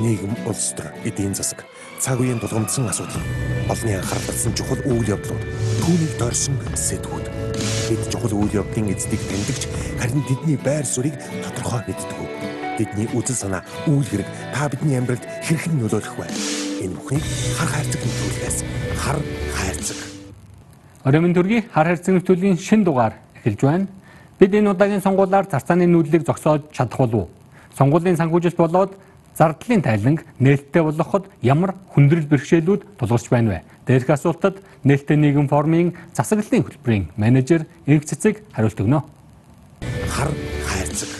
[0.00, 1.64] нийгэм, улс төр, эдийн засаг,
[2.00, 3.20] цаг үеийн тулгамдсан асуудал,
[3.68, 5.44] олонний анхаарал татсан чухал үйл явдлууд,
[5.84, 7.26] түүнийг дорсон сэдвүүд.
[7.92, 9.62] Бид чухал үйл явдлын эздийг тэмдэгч
[10.00, 12.18] харин тэдний байр суурийг тодорхой мэддэг.
[12.80, 16.26] Бидний үзэл санаа, үйл хэрэг та бидний амьдралд хэрхэн нөлөөлөх вэ?
[16.80, 17.24] Энэ бүхнийг
[17.60, 18.58] хар хайрцаг нөлөөлөхөөс
[18.96, 19.18] хар
[19.52, 19.98] хайрцаг.
[21.04, 23.86] Оройн төргийн хар хайрцаг нөлөөлийн шин дугаар эхэлж байна.
[24.40, 27.28] Бид энэ удаагийн сонгуулиар царцааны нүүдлийг зогсоож чадах болов уу?
[27.76, 28.96] Сонгуулийн санхүүжилт болоод
[29.36, 33.60] зардлын тайланг нээлттэй болгоход ямар хүндрэл бэрхшээлүүд тулгарч байна вэ?
[33.86, 39.00] Дээрх асуултад нээлттэй нийгэм форумын засаглалын хөтөлбөрийн менежер Ирэг Цэцэг хариулт өгнө.
[40.10, 40.30] Хар
[40.66, 41.10] хайрцаг.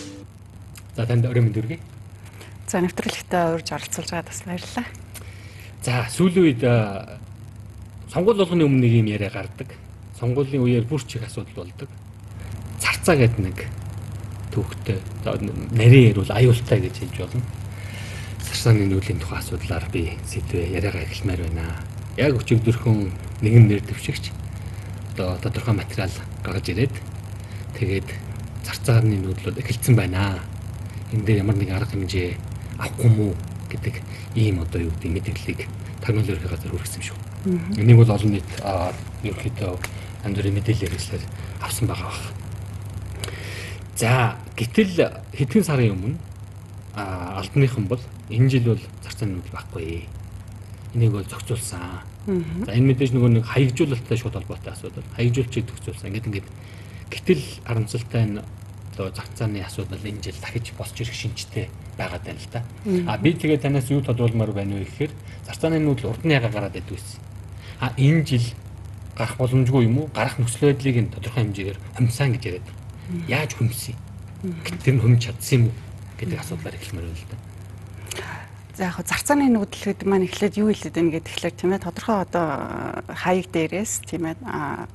[0.97, 1.81] За танд оройн төргий.
[2.69, 4.87] За нэвтрүүлэгтээ урьж оролцуулж байгаад бас баярлалаа.
[5.83, 6.63] За сүүлийн үед
[8.13, 9.73] сонгуул болгоны өмнө нэг юм яриа гардаг.
[10.21, 11.89] Сонгуулийн үеэр бүр чих асуудал болдог
[12.81, 13.59] царцаа гэдэг нэг
[14.53, 14.99] түүхтэй
[15.73, 17.43] нарийн ярил аюултай гэж хэлж болно.
[18.61, 21.81] Сарсааны нүүлийн тухай асуудлаар би сэдвээ яриагаа эхлэмээр байна.
[22.21, 23.09] Яг өчигдөрхөн
[23.41, 24.29] нэгэн нэр дэвшигч
[25.17, 26.13] одоо тодорхой материал
[26.45, 26.93] гаргаж ирээд
[27.81, 28.09] тэгээд
[28.69, 30.45] зарцааны нүүдлүүд эхэлсэн байна.
[31.09, 32.37] Энэ дээр ямар нэгэн арга хэмжээ
[32.77, 33.33] авахгүй мүү
[33.73, 33.95] гэдэг
[34.37, 35.61] ийм одоо юу гэдэг мэдээллийг
[36.05, 37.17] тагнуул ерхий газар хүргэсэн шүү.
[37.81, 38.51] Энийг бол олон нийт
[39.25, 39.73] ерөөхдөө
[40.29, 41.25] янз бүрийн мэдээлэл хэрэгслэр
[41.65, 42.29] авсан байгаа байна.
[43.97, 46.21] За гэтэл хэдхэн сарын өмнө
[47.41, 50.07] албаныхан бол энэ жил бол зарцааны нүүдэл байхгүй.
[50.95, 52.03] Энийг бол зохицуулсан.
[52.67, 55.05] За энэ мэдээж нөгөө нэг хаягжуулалттай шууд холбоотой асуудал.
[55.17, 56.09] Хаягжуулчийг зохицуулсан.
[56.11, 56.49] Ингээд ингээд
[57.11, 58.39] гэтэл харамсалтай нь
[58.95, 62.61] одоо зарцааны асуудал энэ жил дахиж босч ирэх шинжтэй байгаад байна л да.
[63.07, 65.13] А би тэгээ танаас юу тодруулмаар байна вэ гэхээр
[65.47, 67.21] зарцааны нүүдэл урд нь яга гараад идэв гэсэн.
[67.81, 68.47] А энэ жил
[69.17, 70.11] гарах боломжгүй юм уу?
[70.13, 72.69] Гарах нөхцөл байдлыг нь тодорхой хэмжээгээр хэмсэн гэж яриад
[73.27, 74.79] Яаж хүмсэн юм?
[74.85, 75.75] Тэр нь хүмж чадсан юм уу
[76.21, 77.39] гэдэг асуудлаар эхлэмээр байна л да.
[78.81, 82.17] За яг зарцааны нүүдэл гэдэг маань эхлээд юу хэлээд байна гэдэг тэгэхээр тийм ээ тодорхой
[82.25, 82.47] одоо
[83.13, 84.41] хаяг дээрээс тийм ээ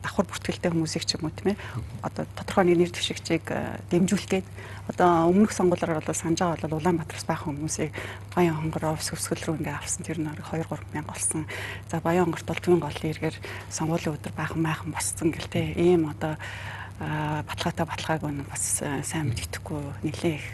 [0.02, 1.62] давхар бүртгэлтэй хүмүүсийг ч юм уу тийм ээ
[2.02, 3.46] одоо тодорхой нэг нэр дэвшигчийг
[3.94, 4.48] дэмжүүлэх гээд
[4.90, 7.92] одоо өмнөх сонгуулиар бол санаж байгаа бол Улаанбаатараас байх хүмүүсийг
[8.34, 11.46] Баян хонгороо өсгөл рүү ингээ авсан тэр нэг 2 3 мянга болсон.
[11.86, 13.38] За Баян хонгорт бол түүн голын эргээр
[13.70, 16.42] сонгуулийн өдөр баахан майхан босцсон гэл те ийм одоо
[17.00, 20.48] баталгаатай баталгааг нь бас сайн мэддэхгүй нэлээ их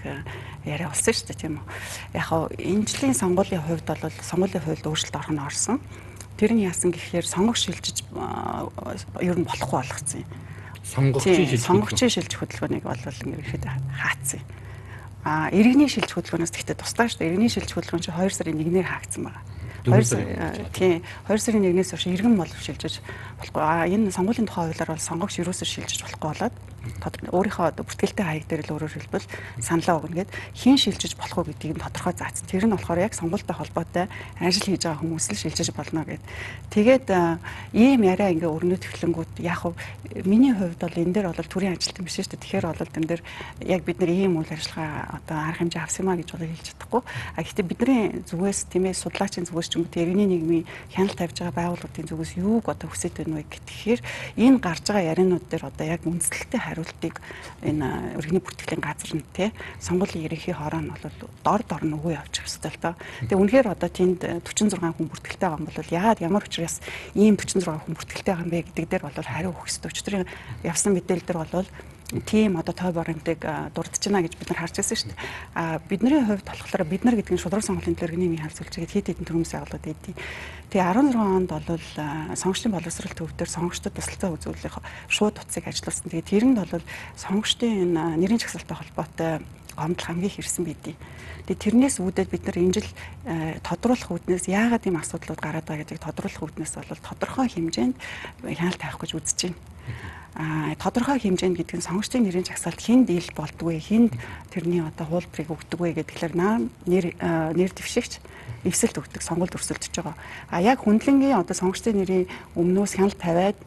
[0.66, 1.66] яриа болсон шүү дээ тийм үү.
[2.18, 5.78] Яг хаа энэ жилийн сонгуулийн хувьд бол сонгуулийн хувьд өөрчлөлт орох нь орсон.
[6.41, 8.01] Тэр нь яасан гэхээр сонгох шилжиж
[9.22, 10.30] ер нь болохгүй болгоцсон юм.
[10.81, 14.41] Сонгогчийн шилжих сонгогчийн шилжих хөдөлгөөнийг бол ингээд хаацсан.
[15.22, 17.30] А иргэний шилжих хөдөлгөөнөөс тэгтээ туслаа шүү дээ.
[17.38, 19.46] Иргэний шилжих хөдөлгөөн чинь 2 сарын 1-ээр хаагдсан байна.
[19.86, 23.02] 2 сарын тийм 2 сарын 1-ээс хойш иргэн бол шилжиж
[23.40, 23.62] болохгүй.
[23.62, 26.56] А энэ сонгуулийн тухай хуулиар бол сонгогч юусоо шилжиж болохгүй болоод
[27.30, 29.28] өөрийнхөө бүртгэлтэй хаяг дээр л өөрөөр хэлбэл
[29.62, 32.46] саналаа өгнө гэд хэн шилжиж болох уу гэдгийг нь тодорхой заасан.
[32.50, 34.06] Тэр нь болохоор яг сонгуультай холбоотой
[34.42, 36.22] ажил хийж байгаа хүмүүс л шилжиж болно гэд.
[36.74, 37.08] Тэгээд
[37.78, 39.74] ийм яриа ингээ өрнөд төвлөнгүүд яг хав
[40.25, 42.42] миний хувьд бол энэ дээр бол төрийн ажилтан биш шүү дээ.
[42.42, 43.22] Тэгэхээр бол энэ дээр
[43.66, 47.02] яг бид нар ийм үйл ажиллагаа одоо арга хэмжээ авсан маа гэж бол хэлж чадахгүй.
[47.38, 51.38] А гэхдээ бидний зүгээс тийм ээ судлаачийн зүгээс ч юм уу тэрэгний нийгмийн хяналт тавьж
[51.46, 54.02] байгаа байгууллагын зүгээс юуг одоо хүсэж байна вэ гэхээр
[54.38, 57.19] энэ гарч байгаа ярианууд дээр одоо яг үндэслэлтэй хариултыг
[57.61, 59.51] энэ өргөний бүртгэлийн газар нь те
[59.83, 61.03] сонгуулийн ерөнхий хороо нь бол
[61.43, 62.95] дор дор нь өгөө явуучих хэвээр л доо.
[63.27, 66.79] Тэгээ үнэхээр одоо тэнд 46 хүн бүртгэлтэй байгаа юм бол яагаад ямар учраас
[67.13, 69.91] ийм 46 хүн бүртгэлтэй байгаа юм бэ гэдэг дээр бол хариу өгөх хэрэгтэй.
[69.91, 70.25] Өчтөрийн
[70.63, 71.67] явсан мэдээлэл дээр бол
[72.19, 73.39] тийм одоо той баримтыг
[73.72, 75.19] дурдж байна гэж бид нар харж байсан шүү дээ.
[75.55, 79.27] А бидний хувьд болохоор бид нар гэдэг нь шудраг сонголтын төлөвлөгөөний хаалц үлчихэд хэд хэдэн
[79.31, 80.16] төрөмс байгууллагууд эдий.
[80.75, 81.83] Тэгээ 16 онд бол
[82.35, 84.75] сонгогчдын боловсрол төв дээр сонгогчдод тусалцаа үзүүлэх
[85.07, 86.11] шууд утсыг ажиллуулсан.
[86.11, 86.83] Тэгээ тэрэнд бол
[87.16, 89.31] сонгогчдын нэрийн чагсалтай холбоотой
[89.79, 91.00] гомдол хамгийн хэрсэн байдیں۔
[91.47, 92.89] Тэгээ тэрнээс үүдээд бид нар энэ жил
[93.63, 97.95] тодруулах үүднээс яагаад ийм асуудлууд гараад байгаа гэдгийг тодруулах үүднээс бол тодорхой хэмжээнд
[98.45, 99.59] хяналт тавих гэж үзэж байна
[100.36, 104.16] тодорхой хэмжээнд гэдэг нь сонгогчдын нэрийн жагсаалт хинд ил болдгүй хинд
[104.47, 106.34] тэрний одоо хуулбарыг өгдөг вэ гэдгээр
[106.88, 108.24] нэр нэр дэвшигч
[108.64, 110.16] эвсэлт өгдөг сонгуульд өрсөлдөж байгаа.
[110.48, 112.25] А яг хүндлэнгийн одоо сонгогчдын нэрийн
[112.56, 113.60] өмнөөс хяналт тавиад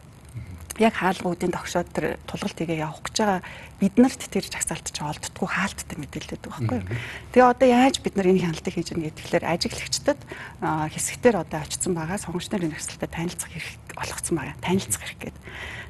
[0.79, 3.41] яг хаалгуудын тогшоод тэр тулгалтыгээ явах гэж байгаа
[3.79, 6.89] биднэрт тэр жагсаалт чи олддгүй хаалттай мэдээлэлтэй байхгүй юу.
[7.31, 10.19] Тэгээ одоо яаж бид нар энэ хяналтыг хийж байгаа гэхээр ажиглагчдад
[10.59, 14.55] хэсэгтэр одоо очсон байгаа сонгогчдын жагсаалтад танилцах хэрэг олгоцсон байгаа.
[14.59, 15.43] Танилцах хэрэг гэдэг.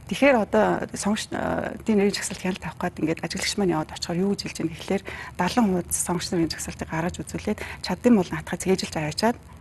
[0.06, 4.42] Тэгэхээр одоо сонгогчдын нэрийн жагсаалт хяналт авах гээд ингээд ажиглагч маань яваад очихоор юу гэж
[4.46, 5.04] хэлж байгаа гэхээр
[5.34, 9.55] 70% сонгогчдын нэрийн жагсаалтыг гаргаж үзүүлээд чаддсан бол наатахыг цээжилж аваачаад аа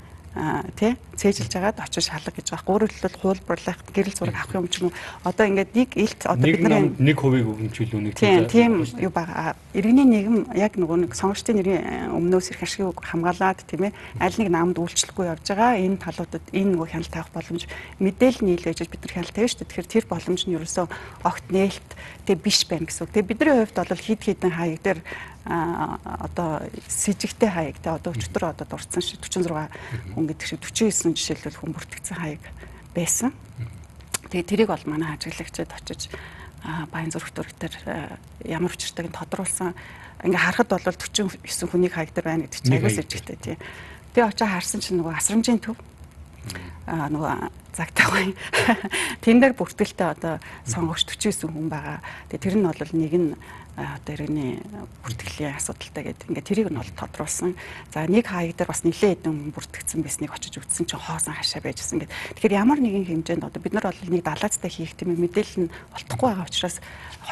[0.75, 2.91] тий цээжилж байгаад очиж шалга гэж байгаа.
[2.91, 4.99] Хэлбэл хуулбарлах, гэрэл зураг авах юм ч юм уу.
[5.23, 8.15] Одоо ингээд нэг илт одоо бидний нэг хувийг өгөмжүүлүү нэг
[8.51, 9.55] тийм юу байгаа.
[9.79, 14.49] Иргэний нийгэм яг нөгөө нэг сонгогчдын нэрийн өмнөөс ирэх ашиг хамгаалаад тийм ээ аль нэг
[14.51, 15.79] наамд үйлчлэхгүй явж байгаа.
[15.79, 17.63] Энэ талуудад энэ нөгөө хяналт тавих боломж
[18.03, 19.71] мэдээлэл нийлээж бид нар хяналт тавьж шүү дээ.
[19.71, 20.87] Тэгэхээр тэр боломж нь ерөөсөө
[21.23, 21.91] огт нээлт
[22.27, 23.15] тэг биш байна гэсэн үг.
[23.15, 25.01] Тэгээ бидний хувьд бол хид хідэн хаяг дээр
[25.45, 29.69] одоо с ิจ гтэй хаяг те одоо өчтөр одоо дурдсан шиг 46
[30.17, 32.43] хүн гэдэг шиг 49 жишээлбэл хүн бүртгэгдсэн хаяг
[32.97, 33.31] байсан.
[34.33, 36.09] Тэгээ тэрийг бол манай ажиглагчид очиж
[36.89, 37.75] баян зүрх дүргтэр
[38.49, 39.77] ямар учиртайг нь тодруулсан.
[40.25, 41.37] Ингээ харахад бол 49
[41.69, 43.57] хүнийг хаяг дээр байна гэдэг чинь аягүй с ิจ гтэй тий.
[44.17, 45.77] Тэгээ очиж харсан чинь нөгөө асрамжийн төв
[46.85, 47.33] а нөгөө
[47.77, 48.37] загтаагүй
[49.25, 50.37] тэн дээр бүртгэлтэй одоо
[50.69, 51.99] сонгогч 49 хүн байгаа.
[52.29, 53.31] Тэгээ тэр нь бол нэг нь
[53.75, 54.63] одоо иргэний
[55.03, 56.31] бүртгэлийн асуудалтай гэдэг.
[56.31, 57.59] Ингээ тэрийг нь бол тодруулсан.
[57.91, 62.05] За нэг хаяг дээр бас нэлээд хэдэн бүртгэгдсэн байсныг очиж үзсэн чинь хоосон хашаа байжсэн
[62.05, 62.15] гэдэг.
[62.37, 66.29] Тэгэхээр ямар нэгэн хэмжээнд одоо бид нар бол нэг далаацтай хийх тийм мэдээлэл нь олдохгүй
[66.29, 66.77] байгаа учраас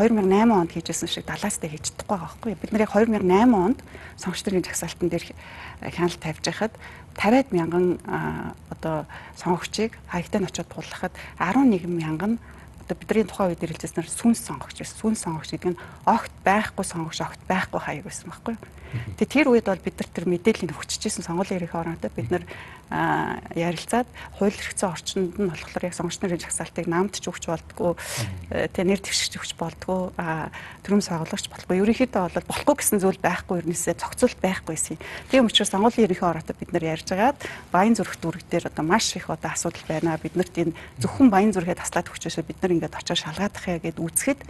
[0.01, 2.53] 2008 онд хийжсэн шиг далаацтай хийж чадахгүй байгаа байхгүй.
[2.57, 3.79] Бид нар яг 2008 онд
[4.17, 5.25] сонгогч нарын жагсаалтан дээр
[5.93, 6.73] хяналт тавьж байхад
[7.13, 7.87] 50-аад мянган
[8.73, 9.05] одоо
[9.37, 12.41] сонгогчийг хаягтай нь очиод туллахад 11 мянган
[12.83, 14.99] одоо бидний тухайн үед ирэлцээснээр сүнс сонгогч байсан.
[14.99, 18.63] Сүнс сонгогч гэдэг нь огт байхгүй сонгогч огт байхгүй хаяг байсан байхгүй юу?
[19.17, 22.45] Тэгээ тэр үед бол бид нар тэр мэдээллийг хүчижсэн сонгуулийн эрх орондоо бид нар
[22.93, 27.97] ярилцаад хууль хэрэгцээ орчинд нь болохоор яг сонгогч нарын жагсаалтыг намд ч өгч болдгоо
[28.53, 30.13] тэгээ нэр дэвшигч өгч болдгоо
[30.85, 35.01] төрөм сонгоологч болохгүй ерөнхийдөө бол болохгүй гэсэн зүйл байхгүй ернээсээ зохицуулт байхгүйсэн.
[35.33, 37.39] Тийм учраас сонгуулийн эрхийн ороотой бид нар ярьжгаад
[37.73, 40.21] баян зүрх дүрэг дээр одоо маш их одоо асуудал байна.
[40.21, 44.05] Бид нарт энэ зөвхөн баян зүрхээ таслаад өгчөөсөө бид нар ингээд очиж шалгаадах яа гэд
[44.05, 44.41] үзэхэд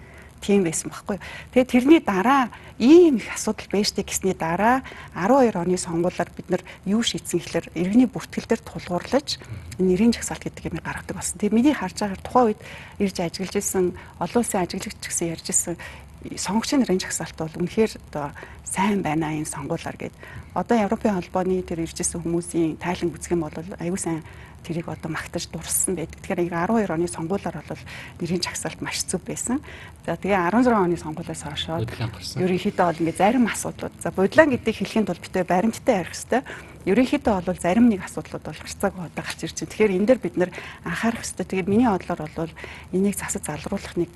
[0.43, 1.23] тийм байсан байхгүй.
[1.55, 2.51] Тэгээ тэрний дараа
[2.83, 4.83] ийм их асуудал байжтэй гэсний дараа
[5.15, 9.39] 12 оны сонгуулиар бид нар юу шийдсэн гэхээр иргэний бүртгэл дээр тулгуурлаж
[9.79, 11.39] нэрийн жагсаалт гэдэг юм гаргадаг болсон.
[11.39, 12.61] Тэгээ миний харж байгаагаар тухайн үед
[12.99, 13.87] ирж ажиллаж исэн
[14.19, 15.77] олон улсын ажиглагч гэсэн ярьж исэн
[16.37, 18.31] сонгогчийн нэрийн жагсаалт бол үнэхээр одоо
[18.67, 20.15] сайн байна энэ сонгуулиар гэд.
[20.55, 24.23] Одоо Европын холбооны тэр иржсэн хүмүүсийн тайлан үзэх юм бол аюу сайн
[24.63, 26.19] тэрийг одоо магтаж дурссан байдаг.
[26.23, 27.83] Тэгэхээр 12 оны сонгуулиар бол
[28.23, 29.61] нэрийн чагсаалт маш зөв байсан.
[30.07, 31.67] За тэгээ 16 оны сонгуулиас хойш
[32.39, 33.95] ерөнхийдөө бол ингээ зарим асуудлууд.
[33.99, 36.43] За бодлон гэдэг хэлхийн тулд битээ баримттай ярих хэрэгтэй.
[36.83, 39.71] Ерөнхийдөө бол зарим нэг асуудлууд бол гарцааг одоо гарч ирж байна.
[39.71, 40.51] Тэгэхээр энэ дээр бид нэр
[40.83, 41.47] анхаарах хэрэгтэй.
[41.47, 42.53] Тэгээд миний бодлоор бол
[42.91, 44.13] энийг засаж залруулах нэг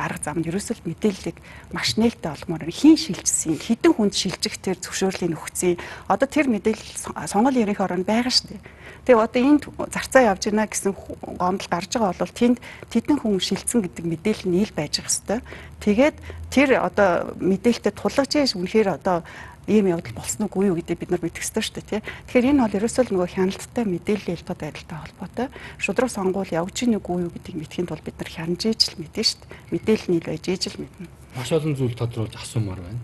[0.00, 1.36] арга зам нь ерөөсөө мэдээллийг
[1.76, 5.76] маш нээлттэй олгомоор хийн шилжсэн, хідэн хүнд шилжих тэр зөвшөөрлийг өгсөн.
[6.08, 8.62] Одоо тэр мэдээлэл сонгуулийн ерөнхий орон байгаа шүү дээ.
[9.04, 9.62] Тэгээ одоо энд
[9.92, 10.92] зарцаа явж байна гэсэн
[11.40, 12.58] гомдол гарч байгаа бол тэнд
[12.92, 15.42] тэдэн хүн шилцэн гэдэг мэдээлэл нь ил байж байгаа хэвээр.
[15.80, 16.16] Тэгээд
[16.50, 19.24] тэр одоо мэдээлэлтэд тулгаж яаш үнэхээр одоо
[19.68, 22.00] ийм явдал болсон уу юу гэдэг бид нар мэдэх ёстой шүү дээ тий.
[22.00, 25.46] Тэгэхээр энэ бол ерөөсөө л нөгөө хяналттай мэдээллийн элтод байдалтай холбоотой.
[25.76, 29.38] Шудраг сонгуул явж ийн үгүй юу гэдгийг мэдхийн тулд бид нар хянаж ижил мэдэн шүү
[29.44, 29.52] дээ.
[29.76, 31.06] Мэдээлэл нь ил байж ижил мэднэ.
[31.36, 33.00] Маш олон зүйл тодруулж асуумаар байна.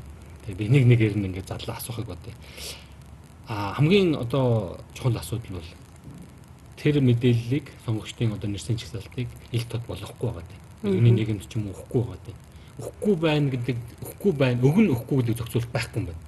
[0.48, 2.32] Тэгээ би нэг нэгээр нь ингээд задлаа асуухыг бодъё.
[3.46, 5.70] А хамгийн одоо чухал асуудал бол
[6.80, 10.62] тэр мэдээллийг сонгогчдын одоо нэрсэн чагсаалтыг ил тод болгохгүй байгаа тийм.
[10.96, 12.38] Юуны нийгэмд ч юм уу өгөхгүй байгаа тийм.
[12.80, 16.22] Өгөхгүй байна гэдэг өгөхгүй байна, өгн өгөхгүй гэдэг зохицуулт байхгүй юм байна.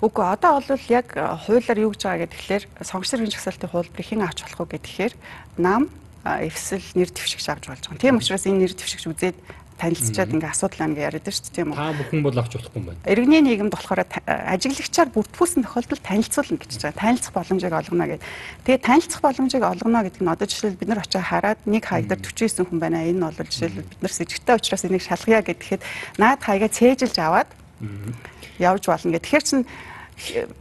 [0.00, 4.68] Үгүй одоо бол яг хуулиар юу гэж байгаа гэхээр сонгогчдын чагсаалтын хуулбарыг хэн авч болох
[4.68, 5.14] вэ гэхээр
[5.60, 5.92] нам
[6.24, 8.00] эвсэл нэр дэвшигч авч болж байгаа.
[8.00, 9.36] Тийм учраас энэ нэр дэвшигч үзээд
[9.78, 11.78] танилцчаад ингээ асуудал гэж яриад шүү дээ тийм үү.
[11.78, 13.02] Та бүхэн бол авч болохгүй юм байна.
[13.10, 14.00] Иргэний нийгэмд болохоор
[14.54, 17.02] ажиглагчаар бүртгүүлсэн тохиолдолд танилцуулна гэж байгаа.
[17.02, 18.26] Танилцах боломжийг олгоно гэдэг.
[18.64, 22.22] Тэгээ танилцах боломжийг олгоно гэдэг нь одоо жишээл бид нар очиж хараад нэг хаяг дээр
[22.22, 23.02] 49 хүн байна.
[23.02, 25.82] Энэ бол жишээл бид нар сэжигтэй учраас энийг шалгая гэхэд
[26.22, 27.50] наад хаягаа цээжилж аваад
[28.58, 29.24] явж болно гэх.
[29.24, 29.62] Тэгэхээр чин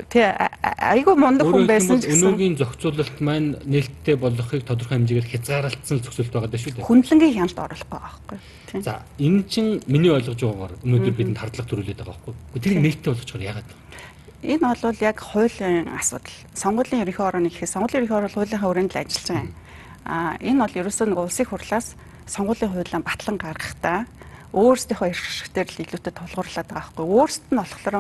[0.10, 0.34] Тэ
[0.82, 6.34] айгүй мундаг хүн байсан ч гэсэн өнөөгийн зохицуулалт маань нээлттэй болохыг тодорхой хэмжээгээр хязгаарлалтсан зохицуулалт
[6.34, 6.90] байгаа даа шүү дээ.
[6.90, 8.38] Хүндлэнгийн хяналт оруулахгүй байхгүй.
[8.82, 12.62] За энэ чинь миний ойлгож байгаагаар өнөөдөр бидэнд хардлага төрүүлээд байгаа байхгүй.
[12.66, 13.78] Тэр нээлттэй болгочоор яагаад вэ?
[14.44, 16.38] Энэ бол яг хуулийн асуудал.
[16.58, 19.54] Сонгуулийн ерөнхий орон гэхээс сонгуулийн ерөнхий орон хуулийнхаа хүрээнд л ажиллаж байгаа юм.
[20.10, 21.88] Аа энэ бол ерөөсөө нэг улсын хурлаас
[22.26, 24.00] сонгуулийн хуулиа батлан гаргахдаа
[24.54, 27.06] өөрсдийнхөө эрх ашигтэр л илүүтэй тулгуурлаад байгаа байхгүй.
[27.10, 27.98] Өөрсдөд нь болохоор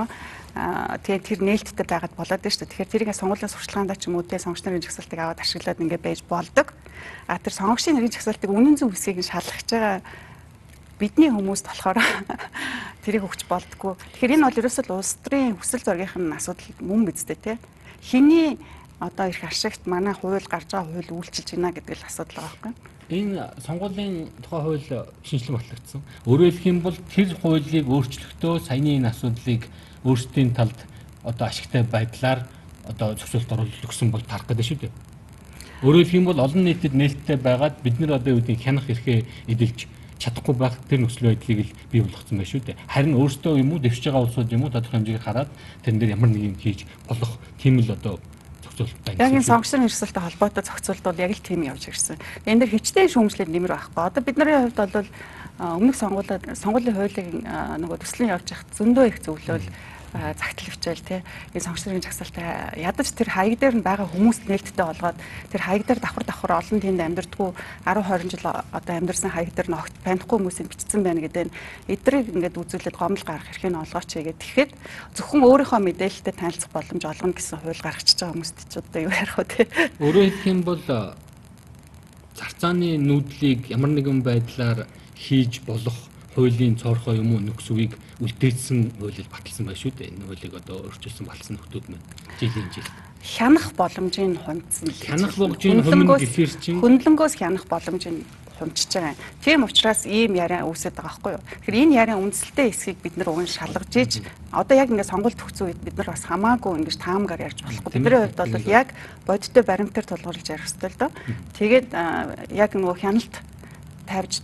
[0.53, 2.69] тэгээ тэр нээлттэй байгаад болоод шүү дээ.
[2.69, 6.21] Тэгэхээр тэрийг сонгуулийн сурчлагаандаа ч юм уу те сонгогч нарын жагсаалтыг аваад ашиглаад ингээ байж
[6.29, 6.77] болдог.
[7.25, 10.05] А тэр сонгогчийн нарын жагсаалтыг үнэн зөв хэсгийг нь шалгах байгаа
[11.01, 11.97] бидний хүмүүст болохоор
[13.03, 13.97] тэрийг өгч болдгоо.
[14.13, 17.57] Тэгэхээр энэ бол ерөөсөө улс төрийн хүсэл зоригын асуудал мөн бидтэй те.
[18.05, 18.61] Хиний
[19.01, 22.92] одоо их ашигт манай хууль гарч байгаа хууль үйлчилж байна гэдэг л асуудал байгаа байхгүй
[23.09, 24.87] энэ сонгуулийн тухай хууль
[25.23, 26.01] шинжилэн батлагдсан.
[26.25, 29.67] Өөрөөр хэлэх юм бол тэр хуулийг өөрчлөхдөө саяны энэ асуудлыг
[30.03, 30.77] өөрсдийн талд
[31.23, 32.47] одоо ашигтай байдлаар
[32.87, 34.91] одоо зохицуулт оруулалт өгсөн бол тарах гэдэг шүү дээ.
[35.83, 39.23] Өөрөөр хэлэх юм бол олон нийтэд нээлттэй байгаад бид нар одоо юу гэдэг хянах эрхээ
[39.47, 39.87] эдэлж
[40.19, 42.79] чадахгүй байх тэр нөхцөл байдлыг л бий болгоцсон байх шүү дээ.
[42.87, 45.49] Харин өөртөө юм уу дэвшиж байгаа улсууд юм уу тодорхой хэмжээг хараад
[45.83, 48.19] тэрэн дээр ямар нэг юм хийж болох тийм л одоо
[48.73, 49.15] зохицуулалттай.
[49.21, 52.17] Яг энэ сонгогчдын хэрэгсэлтэй холбоотой зохицуултууд яг л тийм явж ирсэн.
[52.49, 54.01] Энэ дэр хичнээн шүүмжлэл нэмэр байхгүй.
[54.01, 55.09] Одоо бидний хувьд бол
[55.61, 57.29] өмнөх сонгуулиуд сонгуулийн хуулийн
[57.85, 59.65] нөгөө төслийн явж хат зөндөө их зөвлөл
[60.13, 61.25] загтал хвчээл те
[61.57, 65.17] энэ сонгогчдын жагсаалтай ядаж тэр хаяг дээр нь байгаа хүмүүс нээлттэй болгоод
[65.49, 67.49] тэр хаяг дээр давхар давхар олон тэнд амьдэрдгүү
[67.89, 71.55] 10 20 жил одоо амьдэрсэн хаяг дээр нь огт танихгүй хүмүүсийн бичсэн байна гэдэг нь
[71.89, 74.37] эдрийг ингээд үзүүлээд гомдол гаргах хэрэг нь олгооч гэдэг.
[74.37, 74.71] Тэгэхэд
[75.17, 79.37] зөвхөн өөрийнхөө мэдээлэлтэй танилцах боломж олгоно гэсэн хууль гаргачихж байгаа хүмүүст ч одоо юу ярих
[79.41, 79.61] вэ те.
[79.97, 80.83] Өөрөөр хэлэх юм бол
[82.37, 84.85] зарцааны нүүдлийг ямар нэгэн байдлаар
[85.17, 90.11] хийж болох хуулийн цоорхоо юм уу нөхцөвийг үлдээсэн хуулийг баталсан байх шүү дээ.
[90.13, 92.05] Энэ хуулийг одоо өөрчилсөн баталсан нөхдүүд маань
[92.41, 92.89] жилийн жил
[93.23, 98.27] хянах боломжийг хунцсан л хянах боломжийг өмнө гэхээр чинь хөндлөнгөөс хянах боломжийг
[98.59, 99.15] хумчиж байгаа.
[99.41, 101.43] Тийм учраас ийм яриа үүсэж байгаа байхгүй юу.
[101.63, 104.13] Тэгэхээр энэ яриа үндсэлтэй хэсгийг бид нар уг нь шалгаж ийж
[104.51, 107.91] одоо яг ингээд сонголт төгсөн үед бид нар бас хамаагүй ингэж таамгаар ярьж болохгүй.
[107.95, 108.87] Бидний хувьд бол яг
[109.25, 111.11] бодиттой баримтаар тулгуурлаж ярих хэрэгтэй л доо.
[111.57, 111.87] Тэгээд
[112.53, 113.33] яг нөгөө хяналт
[114.05, 114.43] тавьж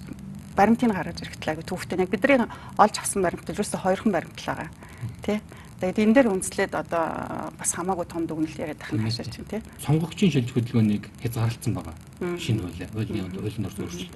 [0.56, 2.39] баримтыг гаргаж ирэхдээ айгу төвхтэй яг бидний
[2.77, 4.70] олж авсан баримт ерөөсө хоёрхан баримт л байгаа.
[5.22, 5.41] Тэ?
[5.79, 9.63] Тэгээд энэ дээр үнслээд одоо бас хамаагүй том дүгнэлт яриад тахна хашаач чинь тий.
[9.79, 11.96] Сонгогчийн шилж хөдөлгөөнийг хязгаарлалцсан байгаа.
[12.36, 14.15] Шинэ хууль, хуулийн хуулийн дор өөрчлөлт.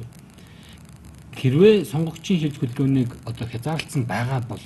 [1.39, 4.63] Хэрвээ сонгогчийн шилж хөдөлгөөнийг одоо хязгаарлалцсан байгаа бол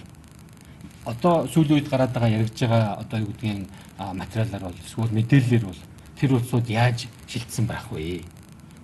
[1.05, 3.69] одоо сүүлийн үед гараад байгаа яригдж байгаа одоо юу гэдгийг
[4.17, 5.81] материалаар бол эсвэл мэдээллээр бол
[6.17, 8.25] тэр улсууд яаж шилжсэн байх вэ?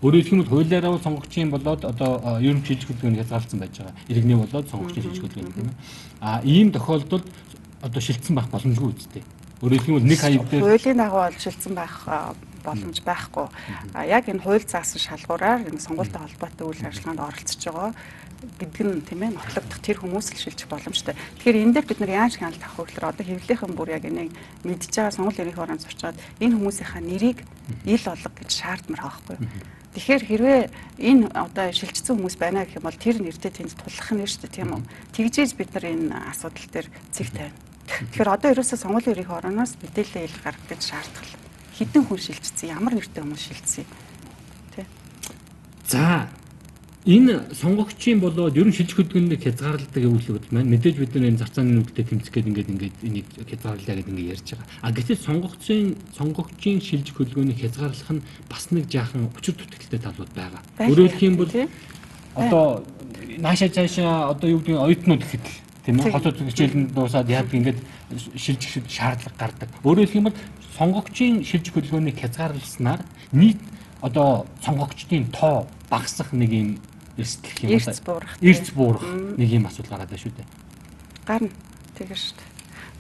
[0.04, 2.12] Өөрөөр хэлэх юм бол хуулиараа бол сонгогчийн болоод одоо
[2.44, 3.96] ерөнхий шилжих хөдөлгөөнийг хязгаарлалцсан байж байгаа.
[4.12, 5.72] Иргэний болоод сонгогчийн шилжих хөдөлгөөн юм.
[6.20, 7.28] А ийм тохиолдолд
[7.80, 9.24] одоо шилжсэн байх боломжгүй үстэй.
[9.64, 11.96] Өөрөөр хэлэх юм бол нэг хаяг дээр хуулийн дагуу бол шилжсэн байх
[12.68, 13.48] боломж байхгүй.
[14.04, 17.92] Яг энэ хууль заасан шалгуураар энэ сонгуультай холбоотой үйл ажиллагаанд оролцож байгаа
[18.60, 21.16] гэдэг нь тийм ээ нотлогдох тэр хүмүүс л шилжих боломжтой.
[21.40, 24.36] Тэгэхээр энэ дээр бид нар яаж хяналт авах вэ гэхээр одоо хэвлийнхэн бүр яг энийг
[24.68, 27.40] мэдж байгаа сонгуул эрхийн оронд зурчаад энэ хүмүүсийнхаа нэрийг
[27.88, 29.83] ил олго гэж шаардмар байгаа байхгүй юу.
[29.94, 30.62] Тэгэхээр хэрвээ
[31.06, 34.58] энэ одоо шилжсэн хүмүүс байна гэх юм бол тэр нэртэй тэнд тулах нь шүү дээ
[34.58, 34.84] тийм үү.
[35.14, 37.62] Тэгжээж бид нар энэ асуудал дээр цэг тавина.
[37.86, 41.38] Тэгэхээр одоо ерөөсөө сонгуулийн эрхийн орооноос мэдээлэл ил гаргах гэж шаардлагал.
[41.78, 43.86] Хэдэн хүн шилжсэн, ямар нэртэй хүмүүс шилжсэн.
[44.74, 44.86] Тэ.
[45.86, 46.26] За
[47.04, 52.08] Энэ сонгогчийн болоод ерөн шилжих хөдөлгөөнийг хязгаарладаг өвлөгд маань мэдээж бид нар энэ зарцааны нүдтэй
[52.08, 54.68] тэмцэх гээд ингээд ингээд энийг хязгаарлаа гэдэг ингээд ярьж байгаа.
[54.80, 60.62] А гэтэл сонгогчийн сонгогчийн шилжих хөдөлгөөнийг хязгаарлах нь бас нэг жаахан учир дутагдaltaй талууд байгаа.
[60.80, 61.52] Өөрөөр хэлэх юм бол
[62.40, 62.66] одоо
[63.36, 65.46] наашаа цаашаа одоо юу гэдэг оюутнууд гэхэд
[65.84, 67.80] тийм ээ хотод хичээлэнд дуусаад яадаг ингээд
[68.40, 69.70] шилжих шаардлага гардаг.
[69.84, 70.40] Өөрөөр хэлэх юм бол
[70.80, 73.04] сонгогчийн шилжих хөдөлгөөнийг хязгаарласнаар
[73.36, 73.60] нийт
[74.00, 76.70] одоо сонгогчдын тоо багасах нэг юм
[77.18, 77.84] эрсдэл юм байна.
[77.84, 78.34] Эрс буурах.
[78.42, 79.04] Эрс буурах
[79.38, 80.48] нэг юм асуудал гараад байна шүү дээ.
[81.26, 81.52] Гарна.
[81.98, 82.54] Тэгэр шүү дээ.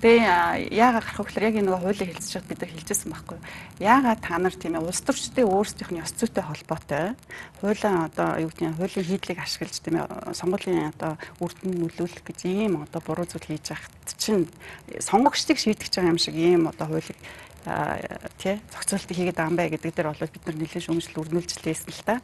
[0.04, 3.40] Тэгээ яагаад гарах вэ гэхээр яг энэ нөгөө хуулийг хэлцэж чад бид нар хэлжсэн байхгүй
[3.40, 3.48] юу?
[3.80, 7.16] Яагаад та нар тийм ээ улс төрчдийн өөрсдийнх нь ёс зүйтэй холбоотой
[7.64, 12.40] хуулийн одоо юу гэдэг нь хуулийн хийдлийг ашиглаж тийм ээ сонгуулийн одоо үрдэн нөлөөлөх гэж
[12.52, 14.52] ийм одоо буруу зүйл хийж байхад чинь
[15.00, 17.16] сонгогчдыг шийдэж байгаа юм шиг ийм одоо хуулийг
[17.64, 21.92] тий зохицуултыг хийгээд байгаа юм бай гэдэг дээр бол бид нар нэлээд шүүмжлэл өрнүүлж лээсэн
[21.96, 22.20] л та.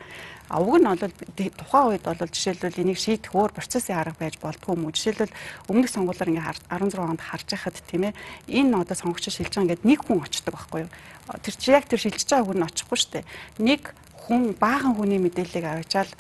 [0.52, 4.76] А уг нь бол тухайн үед бол жишээлбэл энийг шийдэх өөр процессын арга байж болдгоо
[4.76, 4.92] юм уу?
[4.92, 5.32] Жишээлбэл
[5.72, 8.14] өмнөх сонгуулиар ингээ 16 онд харж байхад тийм ээ
[8.52, 10.92] энэ одоо сонгогч шилж байгаа ингээд нэг хүн очдог байхгүй юу?
[11.40, 13.26] Тэр чи яг тэр шилжиж байгаа хүн очихгүй шүү дээ.
[13.64, 13.82] Нэг
[14.28, 16.12] хүн баахан хүний мэдээллийг авчаал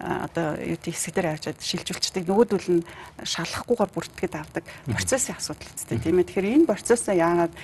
[0.00, 2.86] одоо юу тийм хэсэг дээр авчиад шилжүүлчдэг нөгөөдөл нь
[3.24, 6.28] шалахгүйгээр бүртгэд авдаг процессын асуудал үстэй тийм ээ.
[6.28, 7.54] Тэгэхээр энэ процессыг яагаад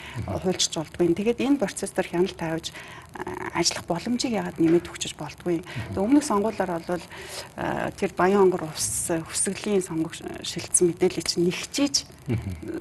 [0.41, 2.73] хуульчж болдгүй тэгээд энэ процесс дээр хяналт тавьж
[3.52, 5.61] ажиллах боломжийг яагаад нэмээд өгчөж болдгүй.
[5.97, 7.04] Өмнөх сонгуулиар бол
[8.00, 12.09] тэр Баян онгор ус хүсгэлийн сонгох шилжсэн мэдээлэл чинь нэгчиж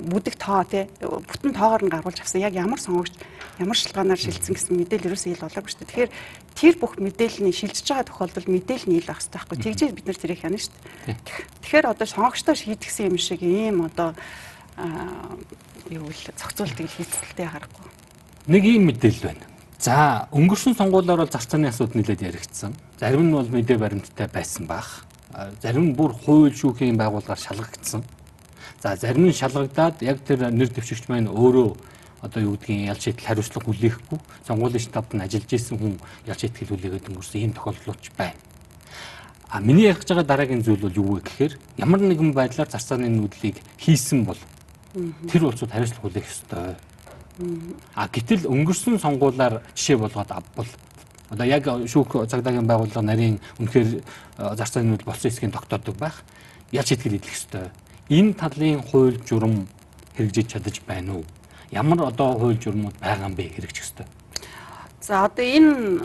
[0.07, 2.39] бүдэг тоо тий бүтэн тоогоор нь гаргуулж авсан.
[2.39, 3.11] Яг ямар сонгогч
[3.59, 5.89] ямар шилгаанаар шилжсэн гэсэн мэдээлэл ерөөсөө ил болоогүй шүү дээ.
[5.91, 6.11] Тэгэхээр
[6.55, 9.57] тэр бүх мэдээллийн шилжиж байгаа тохиолдолд мэдээлэл нь ил ах хэрэгтэй байхгүй.
[9.59, 11.17] Тэгжээ бид нар тэрийг хянаа шүү дээ.
[11.67, 14.15] Тэгэхээр одоо сонгогчдоо шийдгсэн юм шиг ийм одоо
[15.91, 17.85] юу л зохицуултыг хийцэлтэй харахгүй.
[18.47, 19.50] Нэг ийм мэдээлэл байна
[19.81, 22.75] За өнгөрсөн сонгуулиар бол зарцааны асуудал нэлээд яригдсан.
[23.01, 25.09] Зарим нь бол мэдээ баримттай байсан бах.
[25.57, 28.05] Зарим нь бүр хууль шүүхийн байгууллагаар шалгагдсан.
[28.77, 31.73] За зарим нь шалгагдаад яг тэр нэр дэвшигч маань өөрөө
[32.21, 35.97] одоо юу гэдгийг ялж шийдэл хариуцлага хүлээхгүй сонгуулийн штабт нь ажиллаж исэн хүн
[36.29, 38.37] ялж шийтгэл хүлээгээд өнгөрсөн ийм тохиолдлууд байна.
[39.49, 43.57] А миний ярих байгаа дараагийн зүйл бол юу вэ гэхээр ямар нэгэн байдлаар зарцааны нүүдлийг
[43.81, 44.37] хийсэн бол
[45.25, 46.77] тэр улсууд хариуцлага хүлээх ёстой
[47.95, 50.67] А гэтэл өнгөрсөн сонгуулиар жишээ болгоод авбал
[51.31, 54.03] Одоо яг шүүх цагдаагийн байгууллага нарийн үнэхээр
[54.35, 56.27] зарцааны нөл болсон эсгийн тогтоодог байх.
[56.75, 57.71] Яаж итгэл идэх ёстой.
[58.11, 59.63] Энэ талын хууль журам
[60.19, 61.25] хэрэгжиж чадаж байна уу?
[61.71, 64.05] Ямар одоо хууль журмууд байгаа юм бэ хэрэгжих ёстой?
[64.99, 66.03] За одоо энэ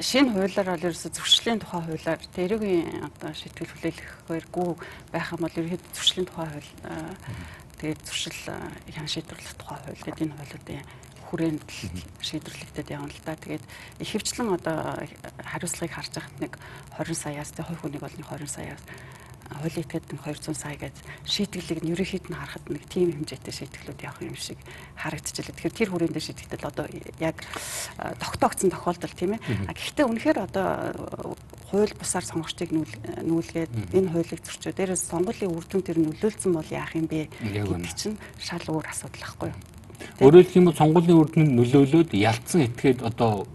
[0.00, 4.70] шинэ хуулиар бол ерөөсө зөрчлийн тухай хуулиар тэрүүгийн одоо шийтгэл хүлээлгэхээргүй
[5.12, 6.70] байх юм бол ерөөд зөрчлийн тухай хууль
[7.80, 8.40] тэгээд зөрчил
[8.92, 10.84] ян шийдвэрлэх тухай хууль гэдэг энэ хуулиудын
[11.30, 11.62] хүрээнд
[12.20, 13.38] шийдвэрлэгдээд явна л да.
[13.38, 13.64] Тэгээд
[14.02, 14.98] ихэвчлэн одоо
[15.40, 16.52] хариуцлагыг харж байхад нэг
[16.98, 18.82] 20 саяас тэг хувь хүнийг бол нэг 20 саяас
[19.50, 20.94] хуулийн этгээд нь 200 сая гэж
[21.26, 24.58] шийтгэлийг нь ерөнхийд нь харахад нэг тийм хэмжээтэй шийтгэлүүд явах юм шиг
[24.94, 25.54] харагдчихлаа.
[25.58, 26.86] Тэгэхээр тэр хүрээнд шийтгэхдээ одоо
[27.18, 27.36] яг
[28.22, 29.42] тогтоогдсон тохиолдол тийм ээ.
[29.74, 30.66] Гэхдээ үнэхээр одоо
[31.70, 34.74] хууль бусаар сонгогчдыг нүүлгээд энэ хуулийг зөрчөө.
[34.74, 39.22] Дээрээс сонгуулийн үр дүн тэр нөлөөлсөн бол яах юм бэ гэдэг чинь шал өөр асуудал
[39.22, 39.58] байхгүй юу?
[40.18, 43.46] Өөрөөр хэлэх юм бол сонгуулийн үр дүнд нөлөөлөөд ялцсан этгээд одоо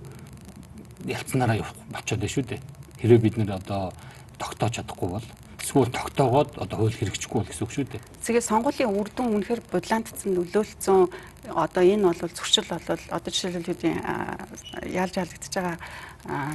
[1.03, 2.61] ялцсанараа явах болчиход байна шүү дээ.
[3.03, 3.91] Хэрэв бид нэр одоо
[4.39, 5.27] тогтоож чадахгүй бол
[5.65, 8.01] эсвэл тогтоогоод одоо хууль хэрэгжихгүй бол гэсэн үг шүү дээ.
[8.21, 11.09] Тэгээ сонгуулийн үр дүн үнэхээр бодлаантцсан нөлөөлцсөн
[11.49, 15.77] одоо энэ бол зөрчил бол одоо жишээлбэл ялж ялгдчихж байгаа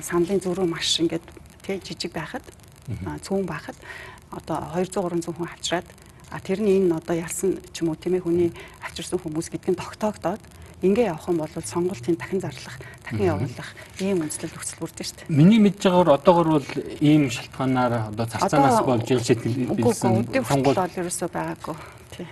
[0.06, 1.26] саналын зөрүү маш ингээд
[1.66, 2.46] тий жижиг байхад
[3.26, 3.74] цөөн байхад
[4.30, 5.88] одоо 200 300 хүн авчраад
[6.30, 8.50] а тэр нь энэ одоо ялсан ч юм уу тийм ээ хүний
[8.86, 10.42] авчирсан хүмүүс гэдг нь тогтоогдоод
[10.86, 12.78] ингээ явах юм бол сонголтын дахин зарлах,
[13.10, 15.34] дахин явуулах ийм үндэслэл нөхцөл бүрдэн шүү дээ.
[15.34, 16.68] Миний мэдж байгаагаар одоогор бол
[17.02, 21.76] ийм шалтгаанаар одоо царцаанаас болж ил шийтгэл билсэн сонгуул бол ерөөсөө байгаагүй.
[22.14, 22.26] Тий.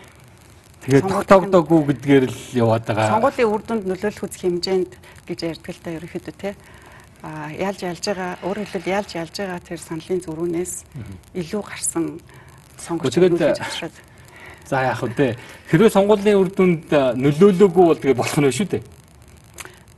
[0.87, 3.13] Тэгээд тогтоогдоогүй гэдгээр л яваад байгаа.
[3.19, 4.93] Сонгуулийн үр дүнд нөлөөлөх үзэх хэмжээнд
[5.27, 6.55] гэж ярьдаг л та ерөөхдөө тий
[7.19, 10.73] а ялж ялж байгаа өөрөөр хэлбэл ялж ялж байгаа тэр саналын зөрүүнээс
[11.35, 12.23] илүү гарсан
[12.79, 13.97] сонгогч нөлөөлж авчраад
[14.69, 15.35] За яах вэ?
[15.73, 18.83] Хэрвээ сонгуулийн үр дүнд нөлөөлөөгүй бол тэгээ болох нь шүү дээ.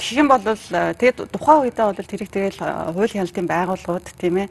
[0.01, 2.61] Тэгэх юм бол тэгээд тухайн үедээ бол тэрийг тэгэл
[2.97, 4.49] хууль хяналтын байгууллагууд тийм ээ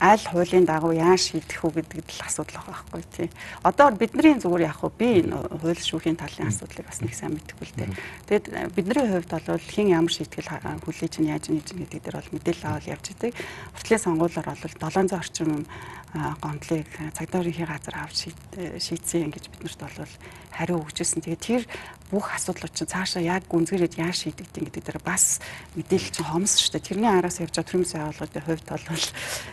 [0.00, 3.30] аль хуулийн дагуу яаж шийдэх үү гэдэг л асуудал байгаа байхгүй тий.
[3.66, 7.66] Одоо бидний зүгээр яг хөө би энэ хууль шүүхийн талын асуудлыг бас нэг сайн мэдэхгүй
[7.66, 7.90] л дээ.
[8.30, 8.46] Тэгэд
[8.78, 10.54] бидний хувьд бол хин ямар шийтгэл
[10.86, 13.34] хүлээж чинь яаж нээж гэдэг дээр бол мэдээлэл авал явж идэг.
[13.74, 15.66] Уртлын сонгуулиар бол 700 орчим
[16.14, 20.14] гомдлыг цагдаагийн газар авч шийдсэн гэж биднэрт бол
[20.54, 21.26] хариу өгчээсэн.
[21.26, 21.62] Тэгээд тэр
[22.10, 25.40] бүх асуудлууд чинь цаашаа яг гүнзгийрээд яаж шийдэгдэн гэдэг дээр бас
[25.76, 26.88] мэдээлэл чинь хомс шүү дээ.
[26.88, 29.04] Тэрний араас явж байгаа төрийн байгууллагын хувьд бол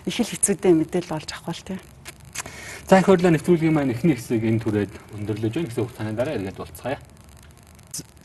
[0.08, 1.82] их л хэцүүтэй мэдээлэл олж авах бол тийм.
[2.88, 6.62] За их хурлаа нэвтрүүлгийн маань эхний хэсэг энэ түрээд өндөрлөж байна гэсэн хугацааны дараа эргээд
[6.62, 7.00] уулзцаая.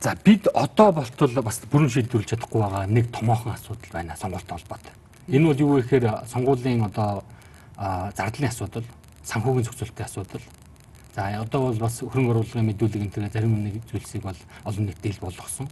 [0.00, 4.94] За бид одоо болтол бас бүрэн шийдвэрлэж чадахгүй байгаа нэг томоохон асуудал байна сонгуультай холбоотой.
[5.28, 7.24] Энэ бол юу вэ гэхээр сонгуулийн одоо
[8.16, 8.84] зардлын асуудал,
[9.24, 10.44] санхүүгийн зохицуултын асуудал,
[11.14, 15.10] За одоо бол бас хөрөнгө оруулалтын мэдүүлэг энэ төрлийн зарим нэг зүйлсийг бол олон нийтэд
[15.10, 15.68] ил болгосон.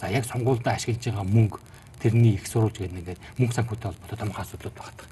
[0.00, 1.58] За яг сонгуульдаа ашиглаж байгаа мөнгө
[2.00, 5.08] тэрний их сурвалж гэдэг нэгээд мөнгө санхүүтэй холбоотой томхон асуудлууд багтдаг.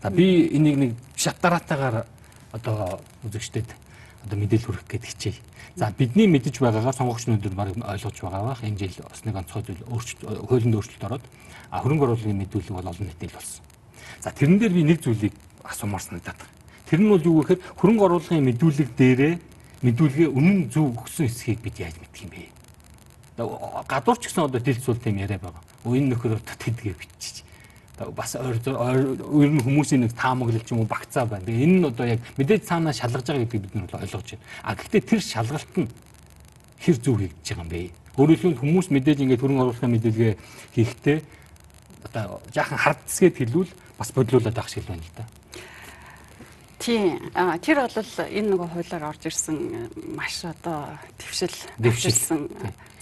[0.00, 2.06] За би энийг нэг шат дараатаагаар
[2.52, 3.68] одоо үзэгчдэд
[4.24, 5.40] одоо мэдээлэл хүргэх гээд хичээе.
[5.76, 9.62] За бидний мэдэж байгаагаар сонгогч өнөдөр баг ойлгож байгаа бах энэ жил бас нэг онцгой
[9.68, 11.24] зүйл өөрчлөлт хуулинд өөрчлөлт ороод
[11.68, 13.64] хөрөнгө оруулалтын мэдүүлэг бол олон нийтэд болсон.
[14.24, 16.63] За тэрэн дээр би нэг зүйлийг асуумаар санагдаад байна.
[16.94, 19.34] Тэр нь бол юу гэхээр хөрөнгө оруулалтын мэдүүлэг дээрээ
[19.82, 22.54] мэдүүлгээ үнэн зөв өгсөн эсхийг бид яаж мэдх юм бэ?
[23.90, 25.58] Гадуур ч гэсэн одоо дэлцүүл тийм яриа байгаа.
[25.90, 27.42] Энэ нөхөр тэдгээ бичиж
[28.14, 31.50] бас ер нь хүмүүсийн нэг таамаглал ч юм уу багцаа байна.
[31.50, 34.46] Энэ нь одоо яг мэдээж цаанаа шалгаж байгаа гэдгийг бид нар ойлгож байна.
[34.62, 35.90] А гэхдээ тэр шалгалт нь
[36.78, 37.90] хэр зөв хийгдэж байгаа юм бэ?
[38.14, 40.32] Хэлбэл хүмүүс мэдээж ингээд хөрөнгө оруулалтын мэдээлгээ
[40.78, 41.18] хийхдээ
[42.06, 45.26] одоо яахан хардсгээд хэлвэл бас бодлуулаад байх шиг байна л да.
[46.78, 47.30] Тийм.
[47.34, 52.50] А тэр бол энэ нөгөө хуулиар орж ирсэн э, маш одоо твшил дэвшилсэн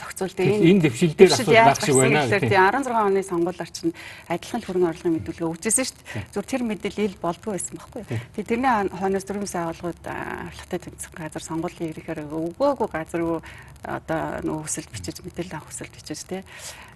[0.03, 2.27] зохицуул дээр энэ дэвшил дээр асуудал байх шиг байна.
[2.29, 3.95] Тийм 16 оны сонгуулиар чинь
[4.29, 6.27] адилхан хөрөнгө оруулалтын мэдүүлгээ өгчээсэн шүү дээ.
[6.35, 8.03] Зүгээр тэр мэдээлэл ил болдгоо байсан байхгүй.
[8.37, 13.23] Тэгээ тэрний хойноос дөрвөн байгууллагууд авлагатай тэмцэх газар сонгуулийн ирэхээр өгөөгүй газар
[13.83, 16.47] одоо нөгөө хүсэл бичиж мэдээлэл авах хүсэл бичиж тийм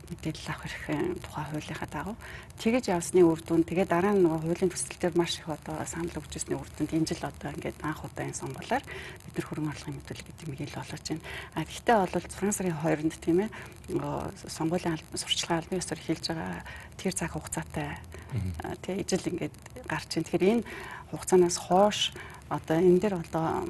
[0.06, 2.16] мэдээлэл авах хэрэг тухай хуулийнхаа дагуу
[2.56, 6.16] тэгэж явсны үр дүн тэгээ дараа нь нөгөө хуулийн төсөл дээр маш их одоо санал
[6.16, 9.70] өгч ирсний үр дүнд энэ жил одоо ингээд анх удаа энэ сонгуулаар бид нар хөрөнгө
[9.76, 11.24] оруулалтын мэдээлэл гэдэг юм ил болгож байна.
[11.52, 13.50] А гэхдээ бол Франц сарын 2-нд тийм ээ
[14.48, 16.64] сонгуулийн сурчлагын албан ёсоор хэлж байгаа
[16.96, 17.88] тэр цаг хугацаатай
[18.82, 20.24] тэгээ ижил ингээд гарч ийн.
[20.24, 20.66] Тэгэхээр энэ
[21.12, 22.16] хугацаанаас хойш
[22.48, 23.66] одоо энэ дээр одоо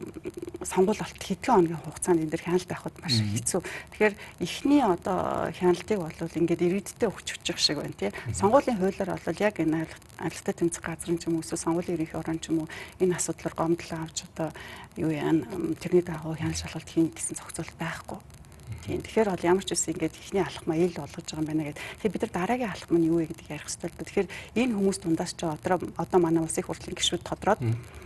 [0.61, 3.61] сонгуул болт хэдхэн хоногийн хугацаанд энэ дээр хяналт байхад маш хэцүү.
[3.65, 8.13] Тэгэхээр эхний одоо хяналтыг бол ингээд иргэдтэй өгч өчих шиг байна тий.
[8.37, 9.87] Сонгуулийн хуулиар бол яг энэ
[10.21, 12.69] авилгатай тэмцэх ч юм эсвэл сонгуулийн ерөнхий орон ч юм уу
[13.01, 14.49] энэ асуудлаар гомдол авч одоо
[14.97, 15.33] юу яа
[15.81, 18.19] тэрний дагуу хяналт шалгалт хийн гэсэн зохицуулт байхгүй.
[18.87, 19.03] Тийм.
[19.03, 21.83] Тэгэхээр бол ямар ч үсэн ингээд ихний алхмаа ил болгож байгаа юм байна гэдэг.
[21.83, 24.07] Тэгэхээр бид нар дараагийн алхам нь юу вэ гэдгийг ярих хэрэгтэй.
[24.07, 24.29] Тэгэхээр
[24.63, 28.06] энэ хүмүүс дундаас ч одоо одоо манай улсын хурлын гишүүд тодроод а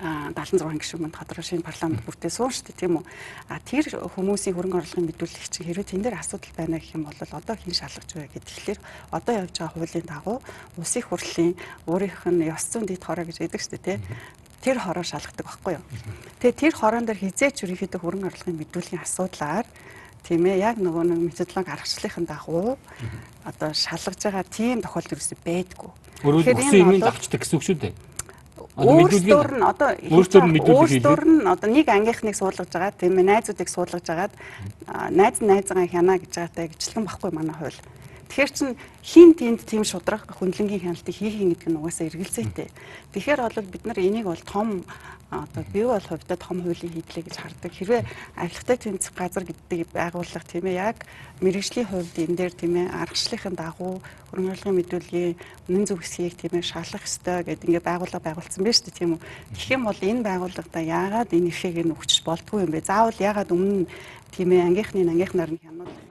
[0.00, 3.04] 76 гишүүн манд тодорхой шинэ парламент бүртээ суун дээ тийм үү.
[3.48, 7.16] А тэр хүмүүсийн хөрөнгө оруулалтын мэдүүлэлт чинь хэрвээ тэн дээр асуудал байна гэх юм бол
[7.16, 8.44] одоо хэн шалгаж вэ гэдэг.
[8.44, 8.80] Тэгэхээр
[9.16, 10.38] одоо явж байгаа хуулийн дагуу
[10.76, 11.52] улсын хурлын
[11.88, 14.00] өөрийнх нь ёс зүйн дэд хороо гэж байдаг шүү дээ тийм
[14.66, 15.84] тэр хороо шалгадаг байхгүй юу.
[16.42, 19.66] Тэгээ тэр хороон дээр хизээч ерөнхийдөө хөрөнгө оруулалтын мэдүүлгийн асуудлаар
[20.26, 22.74] тийм ээ яг нөгөө нэг методологи аргачлалын дагуу
[23.46, 25.90] одоо шалгаж байгаа тийм тохиолдол ерөөсөй байдгүй.
[26.26, 27.94] Өөрөөр хэлбэл юмыг давчдаг гэсэн үг шүү дээ.
[28.76, 34.32] Өөрсдөр нь одоо өөрсдөр нь одоо нэг ангийнхныг суулгаж байгаа тийм ээ найзуудыг суулгаж агаад
[35.16, 37.80] найз найзгаа хянаа гэж байгаатай гिचлэн баггүй манай хууль.
[38.28, 38.70] Тэгэхээр чин
[39.06, 42.68] хин тэнд тийм шудраг хөндлөнгийн хяналтыг хийх гэдэг нь угаасаа эргэлзээтэй.
[43.14, 44.82] Тэгэхээр бол бид нар энийг бол том
[45.30, 47.72] одоо би бол хувьдаа том хуулийн хийдлээ гэж хардаг.
[47.74, 48.02] Хэрвээ
[48.38, 50.96] авилгатай тэнцэх газар гэдэг байгууллага тийм ээ яг
[51.42, 53.98] мэрэгжлийн хувьд энэ дээр тийм ээ аргачлалын дагуу
[54.30, 55.34] хөрөнгө оруулалтын мэдүүлгийн
[55.66, 59.10] үнэн зөв хэсгийг тийм ээ шалах ёстой гэдэг ингээд байгууллага байгуулсан байна шүү дээ тийм
[59.18, 59.20] үү.
[59.50, 62.86] Тэгэх юм бол энэ байгууллагада яагаад энэ эрхийг нь өгч болтгүй юм бэ?
[62.86, 63.90] Заавал яагаад өмнө
[64.30, 66.05] тийм ээ ангийнхны ангийнхнаар нь хянуулах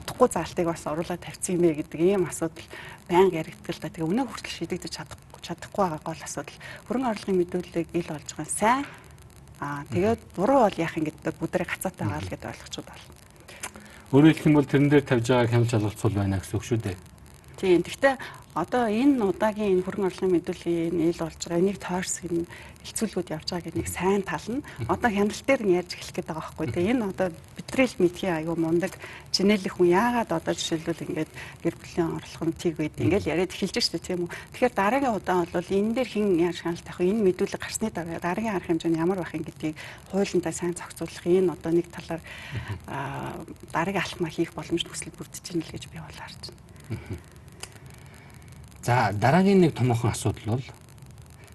[0.00, 2.68] утгагүй заалтыг бас оруулаад тавьсан юм бэ гэдэг ийм асуудал
[3.08, 3.92] байнга яригддаг л да.
[3.92, 6.58] Тэгээ өнөө хүртэл шийдэгдэж чадахгүй чадахгүй байгаа гол асуудал
[6.88, 8.84] хөрөнгө оруулалтын мэдүүлэлийг ил болж байгаа сайн
[9.60, 13.04] аа тэгээд буруу бол яах юм гэдэг бүдрэг гацаатай байгаа л гэдээ ойлгочиход байна.
[14.10, 17.09] Өөрөөр хэлэх юм бол тэрэн дээр тавьж байгаа хяналт шалгалцуул байна гэсэн үг шүү дээ.
[17.60, 17.84] Тийм.
[17.84, 18.16] Гэхдээ
[18.56, 22.48] одоо энэ удаагийн энэ хөрөнгө оруулалтын мэдүүлгийн ил болж байгаа энийг тойрсон
[22.82, 26.28] хилцүүлгүүд явж байгаа гэдэг нэг сайн тал нь одоо хяналт дээр нь ярьж эхлэх гээд
[26.32, 26.66] байгаа байхгүй.
[26.72, 27.28] Тэгээ энэ одоо
[27.60, 28.96] битрэл мэдхийн аюу мундаг
[29.30, 33.76] чинэлэх хүн яагаад одоо жишээлбэл ингээд гэр бүлийн орлого нь тийг байд ингээд яриад эхэлж
[33.76, 34.32] штэ тийм үү.
[34.56, 38.56] Тэгэхээр дараагийн удаа бол энэ дээр хэн яаж хяналт авах энэ мэдүүлэг гарсны дараа дараагийн
[38.56, 39.76] арга хэмжээ нь ямар байх юм гэдгийг
[40.08, 42.24] хуулиндаа сайн зохицуулах энэ одоо нэг талаар
[43.76, 47.20] дараагийн алхмаа хийх боломж төсөл бүрдэж байна л гэж би бол харж байна.
[48.82, 50.64] За дараагийн нэг томоохон асуудал бол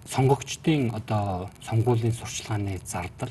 [0.08, 3.30] сонгогчдын одоо сонгуулийн сурчлагын зардал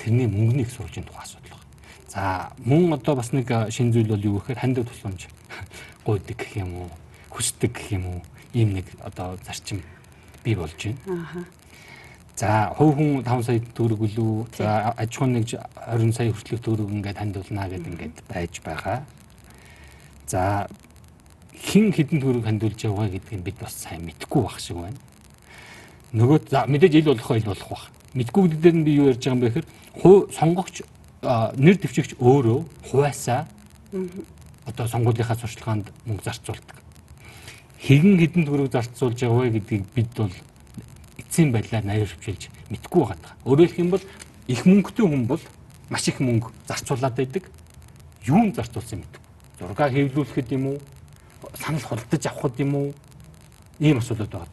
[0.00, 1.68] тэрний мөнгөний их сурвалжийн тухай асуудал байна.
[2.08, 5.28] За мөн одоо бас нэг шин зүйл бол юу гэхээр хандив тусламж
[6.06, 6.90] гуйдаг гэх юм уу,
[7.28, 8.22] хүсдэг гэх юм уу,
[8.54, 9.82] ийм нэг одоо зарчим
[10.42, 11.44] бий болж байна.
[12.36, 14.56] За хувь хүн 5 сая төгрөг үлээ.
[14.56, 19.04] За аж ахуйн нэг 20 сая хүртэлх төгрөг ингээд хандуулнаа гэдэг ингээд байж байгаа.
[20.26, 20.66] За
[21.60, 24.98] хин хідэн төгрөг хандуулж яваа гэдгийг бид бас сайн мэдэхгүй байх шиг байна
[26.12, 27.84] нөгөө мэдээж ил болох ил болох бах.
[28.14, 29.66] Мэдгүй гэдэг нь би юу ярьж байгаа юм бэ гэхээр
[30.34, 30.82] сонгогч
[31.22, 32.58] нэр дэвшигч өөрөө
[32.90, 33.46] хуваасаа
[34.66, 36.76] одоо сонгуулийнхаа сурчлагаанд мөнгө зарцуулдаг.
[37.78, 40.34] Хэгэн хідэн төгрөг зарцуулж вэ гэдгийг бид бол
[41.22, 43.30] эцсийн байдлаар наяр хвчилж мэдгүй байгаа.
[43.46, 44.04] Өөрөөр хэлэх юм бол
[44.50, 45.42] их мөнгөтэй хүн бол
[45.94, 47.46] маш их мөнгө зарцуулаад байдаг.
[48.26, 49.22] Юунд зарцуулсан мэдгүй.
[49.62, 50.78] Зургаа хэвлүүлэхэд юм уу?
[51.54, 52.94] Санал худалдаж авахд юм уу?
[53.78, 54.48] Ийм асуудал байгаа.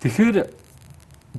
[0.00, 0.36] Тэгэхээр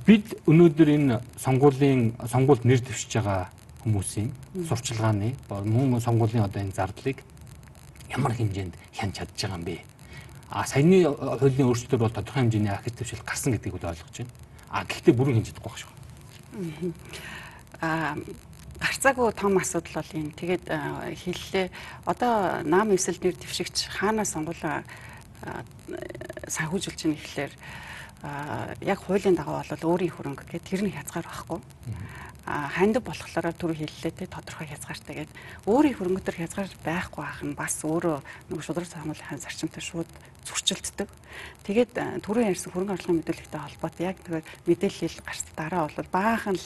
[0.06, 3.50] бид өнөөдөр энэ сонгуулийн сонгуульд нэр дэвшиж байгаа
[3.84, 4.32] хүмүүсийн
[4.68, 7.24] сурчлагын мөн сонгуулийн одоо энэ зардлыг
[8.12, 9.80] ямар хэмжээнд хянж чадж байгаа юм бэ?
[10.50, 14.32] А саяны хуулийн өөрчлөлтөөр бол тодорхой хэмжээний архив дэвшил гарсан гэдгийг ойлгож байна.
[14.70, 15.92] А гэхдээ бүрэн хэмжиж чадахгүй байх шүү.
[17.82, 18.16] Аа
[18.80, 20.32] гарцаагүй том асуудал бол юм.
[20.32, 20.66] Тэгээд
[21.20, 21.68] хэллээ.
[22.08, 24.84] Одоо нам эсэл нэр дэвшигч хаанаас сонгуулаа
[26.48, 27.54] санхүүжүүлж байгаа гэхлээр
[28.84, 31.60] яг хуулийн дагуу бол өөрийн хөрөнгө гэдэг тэр нь хязгаар байхгүй.
[32.46, 35.36] А хандив болохоор түр хэллээ те тодорхой хязгаартай гэдэг
[35.70, 38.18] өөрийн хөрөнгө төр хязгаар байхгүй ах нь бас өөрөө
[38.50, 40.10] нэг шудраг цаагуулын зарчимтай шууд
[40.50, 41.10] зөрчилддөг.
[41.68, 41.94] Тэгээд
[42.26, 46.66] түрүүн ярьсан хөрөнгө оруулалтын мэдүүлэгтэй холбоотой яг тэгээд мэдээлэл гарсан дараа бол баахан л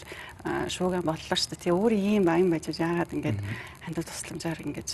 [0.72, 1.62] шууган боллоо шүү дээ.
[1.68, 3.38] Тэгээ өөрийн ийм баян байж яагаад ингэж
[3.84, 4.90] хандив тусламжаар ингэж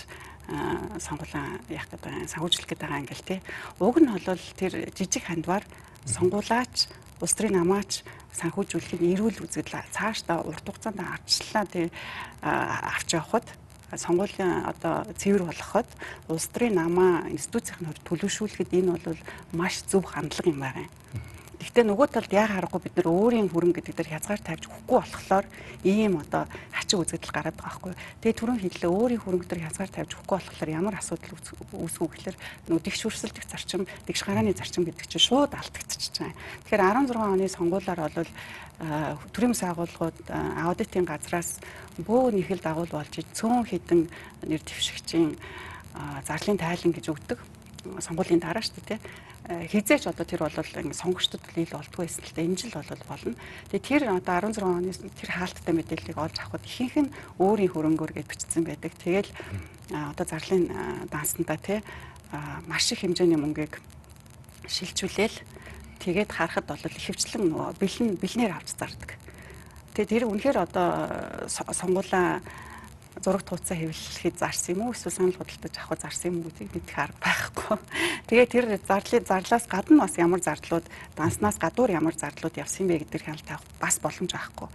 [0.98, 3.40] сонгуулаа яах гэдэг санхүүжлэх гэдэг байгаа ингээл тий.
[3.78, 5.62] Уг нь бол тэр жижиг хандвар
[6.02, 6.90] сонгуулаач
[7.20, 8.02] улс төрийн намаач
[8.32, 11.92] санхүүжүүлэхийг эрүүл үзэгдэл цаашдаа урт хугацаанд арчлаа тий
[12.42, 13.46] авч явахад
[13.92, 15.88] сонгуулийн одоо цэвэр болгоход
[16.28, 19.20] улс төрийн намаа институцийн хувьд төлөвшүүлэхэд энэ бол
[19.52, 20.86] маш зөв хандлага юм байна.
[21.60, 25.46] Гэхдээ нөгөө талд яа харахгүй бид нар өөрийн хөрөнгө гэдэг дээр хязгаар тавьж өгөхгүй болохоор
[25.84, 27.92] ийм одоо хачин үзэгдэл гараад байгаа байхгүй.
[28.24, 31.36] Тэгээ түрүүн хэллээ өөрийн хөрөнгө дээр хязгаар тавьж өгөхгүй болохоор ямар асуудал
[31.76, 36.40] үүсгүү гэхээр нөгөө дэгш хөрсөлдөх зарчим, дэгш гарааны зарчим гэдэг чинь шууд алдагдчихж байгаа.
[36.64, 38.30] Тэгэхээр 16 оны сонгуулиар бол
[39.36, 41.60] төрийн мэс агуулгууд аудитын газраас
[42.00, 44.08] бөө нэхэл дагуул болж цөөн хідэн
[44.48, 45.36] нэр дэвшигчийн
[46.24, 47.38] зарлын тайлан гэж өгдөг
[48.00, 49.00] сонгуулийн дараа шүү дээ
[49.50, 53.34] хизээч одоо тэр бол ингэ сонгогчдод ил болдгоо байсан л да энэ жил бол болно.
[53.74, 58.26] Тэгээ тэр одоо 16 оны тэр хаалттай мэдээллийг олж авахд ихэнх нь өөрийн хөрөнгөөр гэж
[58.30, 58.94] бичсэн байдаг.
[59.02, 59.30] Тэгэл
[59.90, 60.70] одоо зарлын
[61.10, 61.82] дансанда тий
[62.70, 63.82] маш их хэмжээний мөнгийг
[64.70, 65.42] шилжүүлээл
[65.98, 69.18] тэгээд харахад бол ихэвчлэн нөгөө бэлэн бэлнээр авч зардаг.
[69.98, 72.38] Тэгээ тэр үнэхээр одоо сонгуулаа
[73.18, 76.98] зураг тууцаа хэвлэхэд зарсан юм уу эсвэл санал худалдаж авах зарсан юм уу гэдгийг мэдэх
[77.02, 77.76] арга байхгүй.
[78.30, 80.86] Тэгээ тэр зарлын зарлаас гадна бас ямар зардлууд
[81.18, 84.68] данснаас гадуур ямар зардлууд явсан бэ гэдгээр хяналт авах бас боломж байхгүй.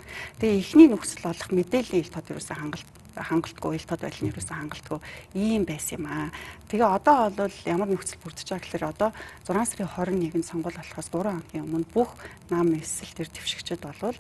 [0.44, 5.00] Тэгээ эхний нөхцөл болох мэдээллийн ил тод юусэн хангалт хангалтгүй ил тод байдлын ерөөсөн хангалтгүй
[5.34, 6.30] ийм байсан юм аа.
[6.68, 9.10] Тэгээ одоо бол ямар нөхцөл бүрдэж байгаа гэхээр одоо
[9.48, 12.12] 6 сарын 21-нд сонгуул болохоос 3 хоногийн өмнө бүх
[12.52, 14.18] нам эсэл төр твшигчд болвол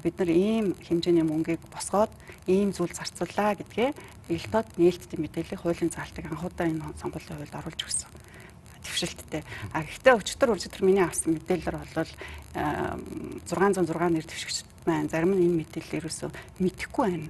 [0.00, 2.12] бид нар ийм хэмжээний мөнгийг босгоод
[2.48, 3.90] ийм зүйл зарцууллаа гэдгээ
[4.32, 8.10] ил тод нээлттэй мэдээллийн хуулийн заалтыг анхудаа энэ сонгуулийн хуульд оруулж өгсөн
[8.88, 9.42] твшилттэй.
[9.76, 12.12] А гэхдээ өчтөр өчтөр миний авсан мэдээлэлээр бол
[13.44, 16.30] 606 нэр твшигч маань зарим нь энэ мэдээлэл ерөөсөө
[16.64, 17.28] мэдэхгүй байна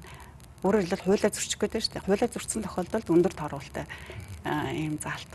[0.63, 2.07] Өөрөөр хэлбэл хуулиа зөрчих гэдэг шүү дээ.
[2.07, 3.87] Хуулиа зөрчсөн тохиолдолд өндөр торгуултай
[4.75, 5.31] ийм заалт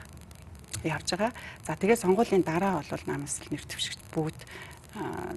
[0.84, 1.32] явж байгаа.
[1.64, 4.40] За тэгээ сонгуулийн дараа бол намсэл нэр твшигт бүгд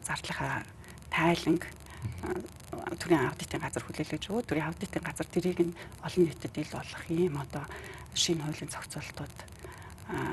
[0.03, 0.67] зардлахаа
[1.11, 1.63] тайланг
[2.99, 4.43] төрийн аудитын газар хүлээлгэж өгөө.
[4.43, 7.65] Төрийн аудитын газар тэрийг нь олон нийтэд ил болох юм одоо
[8.15, 9.37] шинэ хуулийн зохицуултууд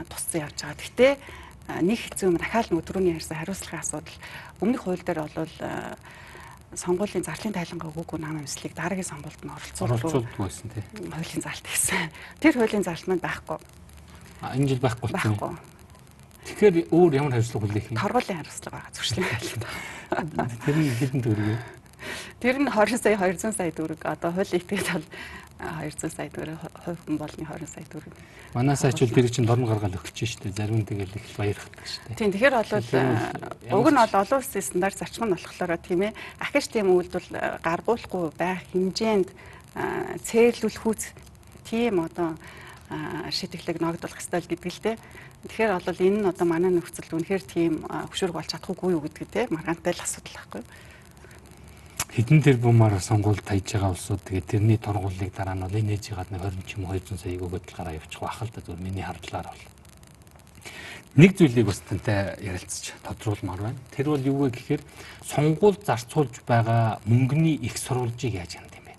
[0.10, 0.82] тусцсан явж байгаа.
[0.82, 1.14] Гэхдээ
[1.82, 4.18] нэг хэцүү юм дахиад нөгөө түрүүний ярьсан хариуцлагын асуудал
[4.62, 5.54] өмнөх хууль дээр бол
[6.78, 10.84] сонгуулийн зарлын тайлангаа өгөөгүй нам амьслыг дараагийн сонгуульд нь оролцуулдаг байсан тий.
[10.98, 12.10] Хуулийн залт гэсэн.
[12.42, 13.58] Тэр хуулийн залт маань байхгүй.
[14.42, 15.10] А энэ жил байхгүй.
[15.14, 15.54] Байхгүй.
[16.44, 17.98] Тэгэхээр өөр ямар хариуцлага хүлээх юм?
[17.98, 19.66] Торгуулийн хариуцлага байгаа зуршлын тайлант.
[20.68, 21.58] Тэр нь хэдэн төгрөг вэ?
[22.44, 24.02] Тэр нь 20 сая 200 сая төгрөг.
[24.04, 25.08] Одоо хуулийн этгээд бол
[25.60, 28.14] 200 сая төгрөг хувь хүн болны 20 сая төгрөг.
[28.54, 30.58] Манаас ачвал тэр чинь дорн гаргаал өгч шүү дээ.
[30.58, 32.18] Зарим тэгэл их баярхдаг шүү дээ.
[32.18, 36.18] Тийм тэгэхээр бол уг нь бол олон улсын стандарт зарчим нь болохоор тийм ээ.
[36.42, 37.30] Ахиж тийм үйлдэл
[37.64, 39.30] гаргуулахгүй байх хэмжээнд
[40.26, 41.04] цээрлүүлэхүүц
[41.66, 42.38] тийм одоо
[43.32, 44.98] шийтгэлэг ногдуулах хэрэгтэй л гэдэг л дээ.
[45.50, 49.42] Тэгэхээр бол энэ нь одоо манай нөхцөлд үнэхээр тийм хөшүүрэг болж чадахгүй юу гэдэг те
[49.50, 50.70] маргаантай л асуудал байхгүй юу?
[52.14, 56.30] Хэдэн тэрбумаар сонгуул таяж байгаа улсууд тэгээд тэрний торгуулийг дараа нь бол энэ ээж гад
[56.30, 58.78] нэг 20 ч юм уу 200 саяг өгөөд л гараа явуучих байх л да зөв
[58.78, 59.64] миний хардлаар бол
[61.16, 63.80] нэг зүйлийг бас тантай ярилцж тодруулмаар байна.
[63.94, 64.82] Тэр бол юу вэ гэхээр
[65.22, 68.94] сонгуул зарцуулж байгаа мөнгөний их сурвалжийг яаж хяндаг юм бэ?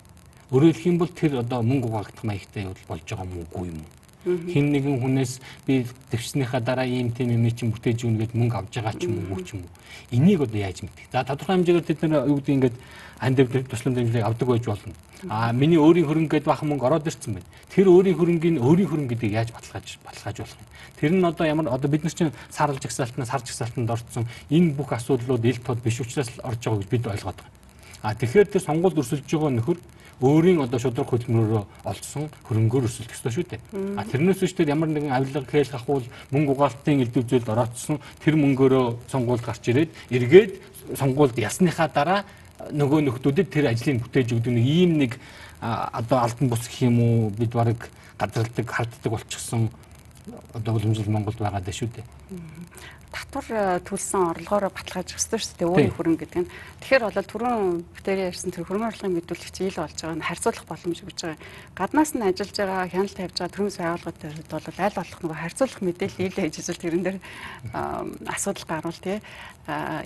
[0.51, 3.67] Өөрөөр хэлэх юм бол тэр одоо мөнгө угаагдах маягтай явал болж байгаа юм уу үгүй
[3.67, 3.94] юм уу?
[4.25, 8.73] Хин нэгэн хүнээс би төвчснийхаа дараа ийм тийм юм чинь бүтээж өгнө гэд мөнгө авч
[8.81, 9.71] байгаа ч юм уу ч юм уу.
[10.09, 11.13] Энийг одоо яаж мэдэх?
[11.13, 12.75] За тодорхой хэмжээгээр тэд нар юу гэдэг ингээд
[13.21, 13.37] анд
[13.69, 14.93] туслан дэмжлэг авдаг байж болно.
[15.29, 17.49] А миний өөрийн хөрөнгө гэдээ бахан мөнгө ороод ирсэн байна.
[17.69, 20.67] Тэр өөрийн хөрөнгийн өөрийн хөрөнгө гэдгийг яаж баталгааж баталгааж болох юм?
[20.99, 24.91] Тэр нь одоо ямар одоо бид нар чинь сарлж жагсаалтнаас сарж жагсаалтанд орцсон энэ бүх
[24.91, 27.53] асуудлууд ил тод биш учраас орж байгаа гэж бид ойлгоод байгаа.
[28.03, 29.77] А тэгэхээр тэр сонгуульд өрсөлдөж байгаа нөхөр
[30.21, 33.61] өөрийн одоо шудраг хөдөлмөрөөрөө олдсон хөрөнгөөр өрсөлдөх ёстой шүү дээ.
[33.99, 38.39] А тэрнээс биш тэр ямар нэгэн авилга хэл хахуул мөнгө угаалтын элдв зүйлд ороодсон тэр
[38.39, 40.51] мөнгөөрөө сонгуульд гарч ирээд эргээд
[40.95, 42.23] сонгуульд ясныхаа дараа
[42.71, 45.19] нөгөө нөхдүүдэд тэр ажлыг бүтээж өгдөг нэг ийм нэг
[45.59, 49.69] одоо алдан бус гэх юм уу бид барыг гадралдаг харддаг болчихсон
[50.53, 52.05] одоо уламжлал Монголд байгаа даа шүү дээ
[53.15, 56.51] татвар э, төлсөн орлогоороо баталгаажих ёстой шүү дээ өөрийн хөрөнгө гэдэг нь.
[56.83, 57.63] Тэгэхээр бол түрүүн
[57.95, 61.39] бүтээрээ ярьсан тэр хөрөнгө орлогын мэдүүлэгч ил болж байгаа нь харьцуулах боломж өгж байгаа.
[61.79, 66.25] Гаднаас нь ажиллаж байгаа хяналт тавьж байгаа төрийн байгууллагууд бол аль болох нөгөө харьцуулах мэдээлэл
[66.27, 67.17] ил хийж ижил тэрэн дээр
[68.27, 69.17] асуудал гарвал тий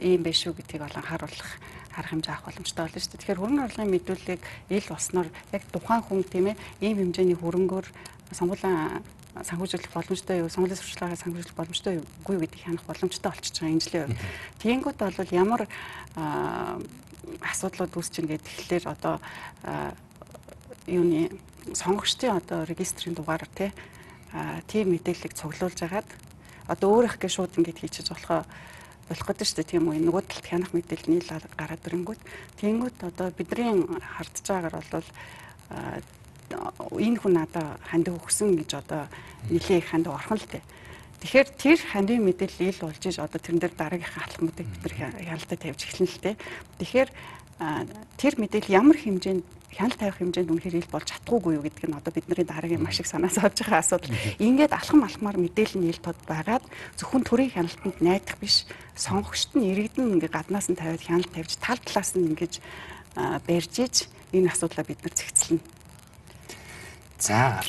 [0.05, 1.51] ийм биш үү гэдгийг бол анхааруулах
[1.89, 3.19] харах хэмжээ авах боломжтой болно шүү дээ.
[3.19, 7.87] Тэгэхээр хөрөнгө орлогын мэдүүлгийг ил болсноор яг тухайн хүн тийм ээ ийм хэмжээний хөрөнгөөр
[8.37, 9.01] сонгуулийн
[9.45, 14.05] санхүүжүүлэх боломжтой юу, сонгуулийн сурчлагыг санхүүжүүлэх боломжтой юу гэдгийг хянах боломжтой болчихж байгаа энэ жилийн
[14.09, 14.19] үед.
[14.59, 15.61] Тэгэнгүүт бол ямар
[17.43, 19.15] асуудлууд үүсч ийн гэдэг тэгэхээр одоо
[20.87, 21.29] юуны
[21.73, 23.71] сонгогчдын одоо регистрийн дугаар тий
[24.67, 26.09] тийм мэдээллийг цуглуулж агаад
[26.67, 28.45] одоо өөрөх гээ шууд ингэж хийчих болохоо
[29.09, 32.21] болох гэдэг шүү дээ тийм үү нөгөө талд хянах мэдээлэл нийл гараад ирэнгүүт
[32.61, 35.09] тэгэнгүүт одоо бидний хардж байгаагаар бол
[36.55, 39.05] энэ хүн надаа хандив өгсөн гэж одоо
[39.49, 40.63] нилээ их хандив орхон л дээ.
[41.19, 45.57] Тэгэхээр тэр хандив мэдээлэл ил болж иж одоо тэрэн дээр дараагийнхаа алхмуудыг бид нар хяналтаа
[45.59, 46.35] тавьж эхэлнэ л дээ.
[46.79, 47.09] Тэгэхээр
[48.15, 49.43] тэр мэдээлэл ямар хэмжээнд
[49.75, 53.11] хяналт тавих хэмжээнд үнэхээр ил болж чадахгүй юу гэдг нь одоо бидний дараагийн маш их
[53.11, 54.15] санаас авч байгаа асуудал.
[54.39, 56.63] Ингээд алхам алхмаар мэдээлэл нь ил тод байгаад
[56.95, 58.63] зөвхөн төрийн хяналтанд найдах биш
[58.95, 62.53] сонгогчт нь иргэдэн ингээд гаднаас нь тавиад хяналт тавьж тал талаас нь ингэж
[63.45, 63.95] барьж иж
[64.31, 65.78] энэ асуудлаа бид нар зэгцэлнэ
[67.19, 67.61] За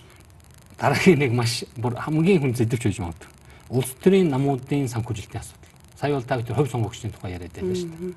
[0.79, 3.31] дараагийн нэг маш бүр хамгийн хүн зэдэвч байж магадгүй.
[3.69, 5.75] Улс төрийн намуудын санхүүжилтийн асуудал.
[5.99, 8.15] Сая бол та бүхэн хувь сонгогчдын тухай яриад байлаа шүү дээ.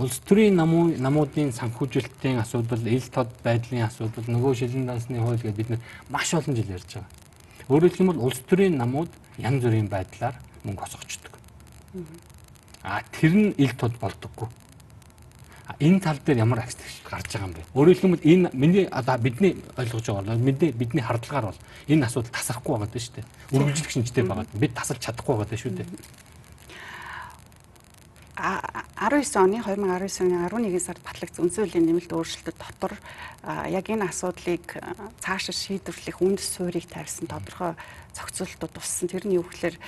[0.00, 5.80] Улс төрийн намуудын санхүүжилтийн асуудал, ил тод байдлын асуудал, нөгөө шилэн дансны хууль гэдээ бид
[6.08, 7.12] маш олон жил ярьж байгаа.
[7.68, 11.32] Өөрөөр хэлбэл улс төрийн намууд янз бүрийн байдлаар мөнгө хосгочдөг.
[12.82, 14.48] А тэр нь ил тод болдоггүй
[15.80, 17.64] энэ тал дээр ямар акцент гарч байгаа юм бэ?
[17.72, 22.32] Өөрөөр хэлбэл энэ миний одоо бидний ойлгож байгаа бол бидний бидний хардлагаар бол энэ асуудал
[22.36, 23.26] тасрахгүй байгаа даа шүү дээ.
[23.56, 24.46] Үргэлжлэх шинжтэй байгаа.
[24.52, 25.88] Бид тасалж чадахгүй байгаа даа шүү дээ.
[28.34, 32.98] 19 оны 2019 оны 11 сард батлагдсан үндсэн хуулийн нэмэлт өөрчлөлтөд дотор
[33.70, 34.64] яг энэ асуудлыг
[35.22, 37.78] цаашаа шийдвэрлэх үндэс суурийг тавьсан тодорхой
[38.12, 39.06] зохицуултууд туссан.
[39.06, 39.78] Тэр нь юу гэхээр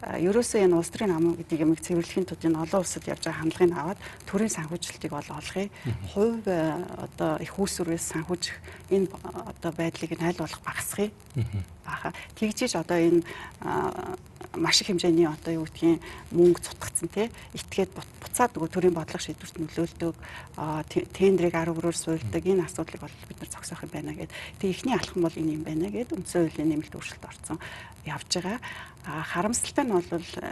[0.00, 3.76] ерөөсөө энэ улс төрийн намын гэдэг юмыг цэвэрлэхийн тулд энэ олон улсад явж байгаа хандлагыг
[3.76, 5.68] аваад төрийн санхүүжилтийг бол олохыг
[6.16, 8.56] хувь одоо их үүсвэрээс санхүүжих
[8.88, 11.12] энэ одоо байдлыг нь аль болох багасгахыг
[11.84, 13.20] баха тэгжиж одоо энэ
[14.56, 19.56] маш их хэмжээний одоо юу гэдгийг мөнгө цутгацсан тий итгээд буцаад нөгөө төрийн бодлого шийдвэрт
[19.62, 20.14] нөлөөлдөг
[21.14, 24.34] тендрийг 10 өрөөр суйлдаг энэ асуудлыг бол бид нар зогсоох юм байна гэд.
[24.58, 26.10] Тэг ихний алхам бол энэ юм байна гэд.
[26.10, 27.58] Үндсэн хуулийн нэмэлт өөрчлөлт орсон
[28.06, 28.58] явж байгаа
[29.04, 30.04] харамсалтай нь бол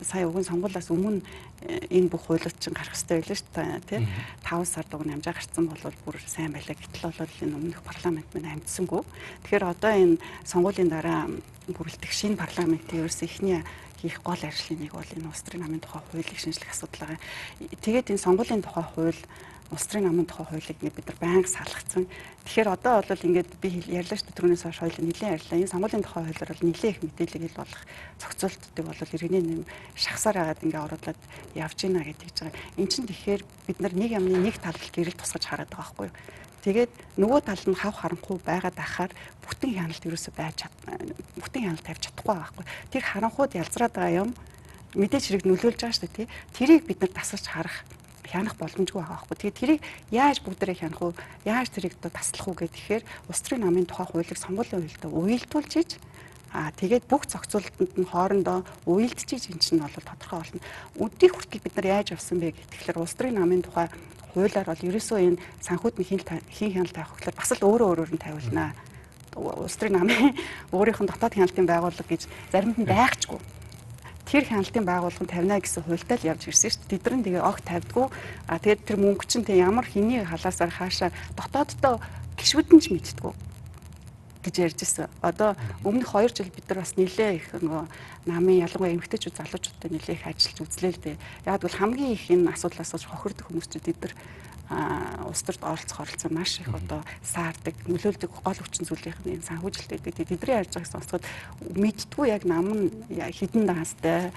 [0.02, 1.20] сая өгөн сонгуулиас өмнө
[1.68, 4.00] э, энэ бүх хуулиуд чинь гарах хэрэгтэй байлаа шүү дээ тий
[4.46, 8.48] 5 сард уг намжаа гарцсан бол бүр сайн байлаа гэтэл бол энэ өмнөх парламент минь
[8.48, 9.02] амжсангүй
[9.44, 10.16] тэгэхээр одоо энэ
[10.48, 11.28] сонгуулийн дараа
[11.68, 13.60] бүрэлдэх шинэ парламентийн ерөөс ихний
[14.00, 17.20] хийх гол ажлын нэг бол энэ улс төрийн намын тухай хуулийг шинжлэх асуудал байгаа.
[17.82, 19.22] Тэгээд энэ сонгуулийн тухай хууль
[19.68, 22.08] улс төрийн намын тухай хуулийг бид нар байнга салгацсан.
[22.48, 25.60] Тэгэхээр одоо бол ингээд би ярьлаа шүү дээ түрүүнээс хойш хоёул нэлээд ярьлаа.
[25.60, 27.82] Энэ сонгуулийн тухай хуулиар бол нэлээд их мэдээлэл ил болох
[28.16, 31.20] зохицуултыг бол иргэний нэм шахсаар агаад ингээд оруулаад
[31.52, 32.60] явж гинэ гэдэг гэж байгаа.
[32.80, 36.16] Эн чинь тэгэхээр бид нар нэг юмны нэг тал гэрэл тусгаж хараад байгаа байхгүй юу?
[36.64, 39.12] Тэгээд нөгөө тал нь хав харанхуй байгаад ахаар
[39.44, 40.72] бүтэн хяналт ерөөсөй байж чад
[41.38, 42.64] бүтэн хяналт тавьж чадахгүй байхгүй.
[42.90, 44.30] Тэр харанхууд ялзраад байгаа юм
[44.96, 46.28] мэдээж хэрэг нөлөөлж байгаа шүү дээ тий.
[46.56, 47.84] Тэрийг бид нар дасгаж харах
[48.28, 49.36] хянах боломжгүй байгаа байхгүй.
[49.36, 49.80] Тэгээд тэрийг
[50.12, 51.12] яаж бүгдээрээ хянах уу?
[51.48, 55.90] Яаж тэрийг таслах уу гэхээр улс төрийн намын тухай хуулийг сонгуулийн хуультай уялдуулж иж
[56.48, 60.60] Аа тэгээд бүх зохицуулалтанд нь хоорондоо уялдчиж эн чинь бол тодорхой болно.
[60.96, 63.92] Үдийг хүртэл бид нар яаж авсан бэ гэхэлэр улс төрийн намын тухай
[64.32, 68.12] хуулиар бол ерөөсөө энэ санхүүд нь хин хин хяналт тавих хөглөр бас л өөрөө өөрөөр
[68.16, 68.72] нь тавилнаа.
[69.36, 70.32] Улс төрийн намын
[70.72, 73.40] өөрийнх нь дотоод хяналтын байгууллага гэж заримд нь байхчгүй
[74.28, 76.92] тэр хяналтын байгууллага нь тавина гэсэн хуультай л явж ирсэн шүү дээ.
[77.00, 78.06] Тэд нар тэгээ огт тавьдгүй.
[78.44, 81.96] А тэгээд тэр мөнгө чинь тэг ямар хэний халаасаар хаашаа дотооддоо
[82.36, 83.32] гişвэд нь ч мэдтгүү
[84.44, 85.08] гэж ярьж ирсэн.
[85.24, 87.84] Одоо өмнөх 2 жил бид нар бас нэлээ их нөгөө
[88.28, 91.16] намын ялангуяа эмэгтэйчүүд залуучуудтай нэлээ их ажиллаж үзлээ л дээ.
[91.48, 94.14] Яг бол хамгийн их энэ асуудлаас хохирдог хүмүүсчүүд эдгээр
[94.68, 99.96] улс төрд оролцох оролцоо маш их одоо саардаг, нөлөөлдөг гол хүчин зүйлийнх нь энэ санхүүжилт
[99.96, 100.28] гэдэг.
[100.28, 101.24] Тэдний ярьж байгааг сонсоход
[101.72, 104.28] мэдтгүй яг нам нь хідэн даастай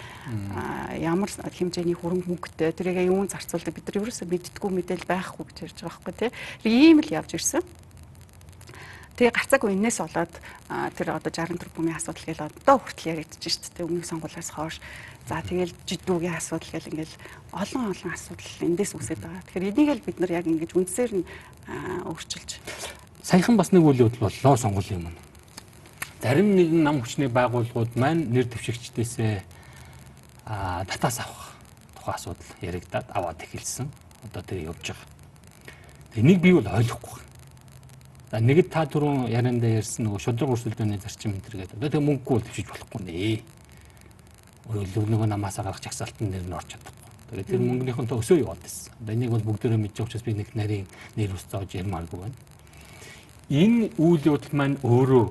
[0.95, 5.77] ямар хэмжээний хөрөнгө мөнгөтэй тэрийг юун зарцуулдаг бид нар ерөөсөө мэдтгүй мэдээл байхгүй гэж ярьж
[5.83, 6.31] байгаа байхгүй тий.
[6.63, 7.63] Ийм л явж ирсэн.
[9.15, 10.34] Тэгээ гарцаагүй энэс болоод
[10.95, 13.88] тэр одоо 60 тэрбумын асуудал гээл одоо хүртэл яригдчих шүү дээ.
[13.88, 14.78] Өмнөх сонгуулиас хойш
[15.30, 17.15] За тэгэл жидүүгийн асуудал гэл ингээл
[17.54, 19.45] олон олон асуудал эндээс үсээд байгаа.
[19.45, 21.26] Тэгэхээр энийг л бид нар яг ингэж үндсээр нь
[22.10, 22.58] өөрчилж
[23.24, 25.15] саяхан бас нэг үйл явдал боллоо сонгуулийн юм.
[26.21, 29.41] Зарим нэгэн нам хүчний байгууллагууд маань нэр дэвшигчдээсээ
[30.45, 31.54] а татаас авах
[31.95, 33.88] тухайн асуудал яригадад аваад эхэлсэн.
[34.26, 35.08] Одоо тэр явж байгаа.
[36.17, 37.21] Энийг би бол ойлгохгүй.
[38.31, 41.75] За нэгэд та түрүүн ярианда ярьсан нөгөө шудраг өрсөлдөөний зарчим гэдэг.
[41.75, 43.43] Одоо тэг мөнгөгүй дэвшиж болохгүй нэ
[44.71, 47.11] нөгөө нөгөө намаасаа гарах чагсаалтын нэр нь орч чадахгүй.
[47.27, 48.95] Тэгээд тэр мөнгөнийхэн тө өсөө яваад байсан.
[49.03, 50.87] Одоо энийг бол бүгдээрээ байгаа учраас би нэг нарийн
[51.19, 52.37] нэр ус зоож ярмааргүй байна.
[53.51, 55.25] Энэ үйл явдал маань өөрөө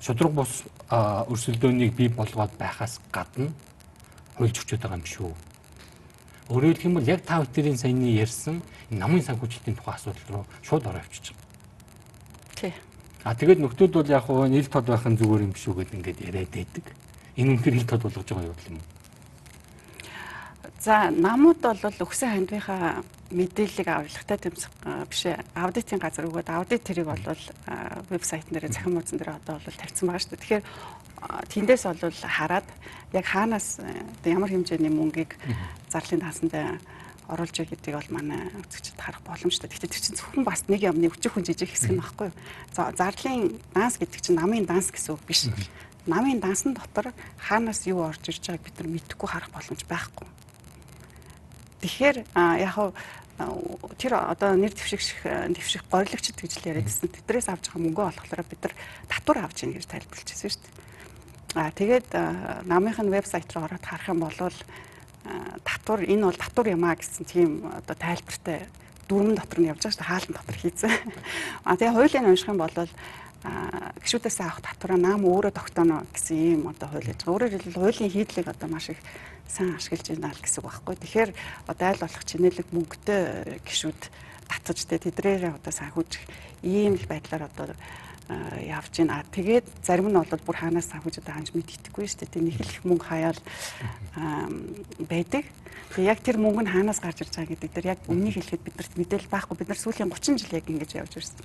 [0.00, 3.52] шудраг бус өрсөлдөөнийг бий болгоод байхаас гадна
[4.40, 5.32] хуульч өчөд байгаа юм шүү.
[6.48, 10.88] Өөрөөр хэлэх юм бол яг та бүхэн саяны ярьсан намын санхүүжилтийн тухай асуудал руу шууд
[10.88, 11.43] ороо байгаа.
[12.54, 12.72] Тий.
[13.24, 16.20] А тэгээд нөхдүүд бол яг хөө нийл тод байх нь зүгээр юм шүү гэдээ ингээд
[16.28, 16.84] яриад байдаг
[17.36, 18.84] энэ үнээр хил тод болгож байгаа юм юм.
[20.84, 24.70] За намууд бол өгсөн хандвийнхаа мэдээллийг авлагатай тэмцэх
[25.08, 25.22] биш
[25.56, 27.24] аудитын газар өгөөд аудит тэрийг бол
[28.12, 30.42] вебсайт нэрээ захин мууцсан дээр одоо бол тавьсан байгаа шүү дээ.
[30.44, 30.64] Тэгэхээр
[31.48, 32.68] тэндээс бол хараад
[33.16, 33.80] яг хаанаас
[34.28, 35.34] ямар хэмжээний мөнгийг
[35.88, 36.52] зарлалын таасанд
[37.28, 39.68] оруулж байгаа гэдгийг бол манай үзэгчд харах боломжтой.
[39.70, 42.36] Гэхдээ тэр чинь зөвхөн бас нэг юмны өчөх хүн жижиг хэсэг нь баггүй юу.
[42.76, 45.48] За зарлалын данс гэдэг чинь намын данс гэсэн үг биш
[46.06, 50.28] намын дансан дотор хаанаас юу орж ирж байгааг бид нар мэдэхгүй харах боломж байхгүй.
[51.80, 52.92] Тэгэхээр яг хав
[53.96, 57.08] тэр одоо нэр дэвших дэвших горилагчд гэж л яриадсэн.
[57.08, 58.74] Тэдрээс авч байгаа мөнгөө олохлоор бид нар
[59.08, 60.84] татвар авч ийн гэж тайлбарлажсэн шүү дээ.
[61.54, 62.08] Аа тэгээд
[62.68, 64.36] намынх нь вебсайт руу ороод харах юм бол
[65.64, 68.68] татвар энэ бол татвар юм а гэсэн тийм одоо тайлбартай
[69.08, 70.10] дөрмөн дотор нь явж байгаа шүү дээ.
[70.10, 70.92] Хаалтан дотор хийцэн.
[71.64, 72.76] Аа тэгээ хуулийн унших юм бол
[74.00, 77.20] гişүүдээс авах татвараа наам өөрөө тогтооно гэсэн ийм одоо хууль гэж.
[77.28, 79.00] Өөрөөр хэлбэл хуулийн хийдлийг одоо маш их
[79.48, 80.96] сайн ашиглаж байна л гэсэн үг байхгүй.
[80.96, 81.30] Тэгэхээр
[81.68, 83.20] одоо айл болох чинэлэг мөнгөтэй
[83.68, 84.00] гişүүд
[84.48, 86.24] татаж тэ тэдрээрээ одоо санхүүжих
[86.64, 87.76] ийм л байдлаар одоо
[88.28, 89.24] явж байна.
[89.32, 92.40] Тэгээд зарим нь бол бүр хаанаас санхүүж одоо ханж мэддэхгүй шүү дээ.
[92.40, 93.40] Нэг их мөнгө хаяал
[95.04, 95.44] байдаг.
[95.92, 98.94] Тэгээ яг тэр мөнгө нь хаанаас гарч ирж байгаа гэдэг дээр яг өмнөний хэлэхэд биднэрт
[98.96, 99.56] мэдээлэл байхгүй.
[99.60, 101.44] Бид нар сүүлийн 30 жил яг ингэж явж ирсэн.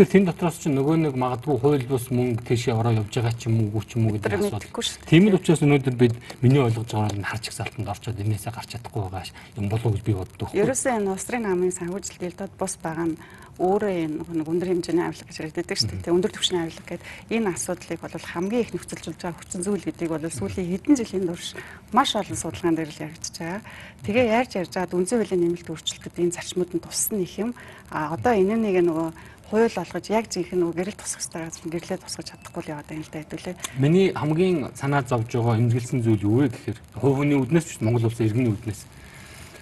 [0.00, 3.52] Тэгэхээр тэн дотроос чинь нөгөө нэг магадгүй хууль бус мөнгө тийшээ ороо явж байгаа ч
[3.52, 4.64] юм уу ч юм уу гэдэг асуудал.
[5.04, 9.12] Тийм л учраас өнөөдөр бид миний ойлгож байгаагаар нь харч ихсалтанд орчод энээсээ гарч чадахгүй
[9.12, 9.28] байгаа
[9.60, 10.48] юм болов уу гэж би боддог.
[10.56, 13.20] Ерөөсөө энэ устрын намын санхүүжилт дэлдод бус байгаа нь
[13.60, 16.16] өөрөө энэ нэг өндөр хэмжээний авилга гэж яригддаг шүү дээ.
[16.16, 20.24] Өндөр түвшний авилга гэдэг энэ асуудлыг бол хамгийн их нөхцөлжүүлж байгаа хүчин зүйл гэдгийг бол
[20.24, 21.52] сүүлийн хэдэн жилийн турш
[21.92, 23.60] маш олон судалгаан дээр л яригдж байгаа.
[24.00, 27.52] Тэгээ ярьж ярьж байгаа дүнзэн хуулийн нэмэлт өөрчлөлтөд энэ зарчмууд нь туссан их юм.
[27.92, 29.08] А одоо энэ нэг нөгөө
[29.50, 33.02] хууль олгож яг жинхэнэ нөгөө гэрэл тусах хэрэгтэй газар гэрлээ тусгаж чадахгүй л яваад байна
[33.02, 33.54] л да хэдүүлээ.
[33.82, 38.30] Миний хамгийн санаа зовж байгаа эмзэглсэн зүйл юу вэ гэхээр хувийн үднэс биш Монгол улсын
[38.30, 38.86] иргэний үднэс.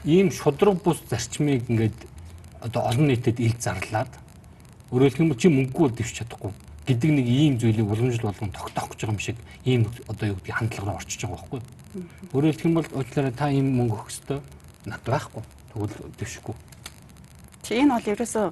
[0.05, 1.97] Ийм шудраг бус зарчмыг ингээд
[2.61, 4.12] одоо олон нийтэд ил зарлаад
[4.93, 6.53] өөрөөр хэлбэл чи мөнгөгүй дэвч чадахгүй
[6.84, 10.57] гэдэг нэг ийм зүйлийг уламжлал болгон тогтоох гэж байгаа юм шиг ийм одоо юу гэдгийг
[10.57, 11.61] хандлага руу орчиж байгаа байхгүй.
[12.36, 14.41] Өөрөөр хэлбэл уучлаарай та ийм мөнгө өгөх ёстой
[14.84, 15.43] над байхгүй.
[15.72, 16.67] Тэгвэл дэвшихгүй.
[17.68, 18.46] Чи энэ бол ерөөсөө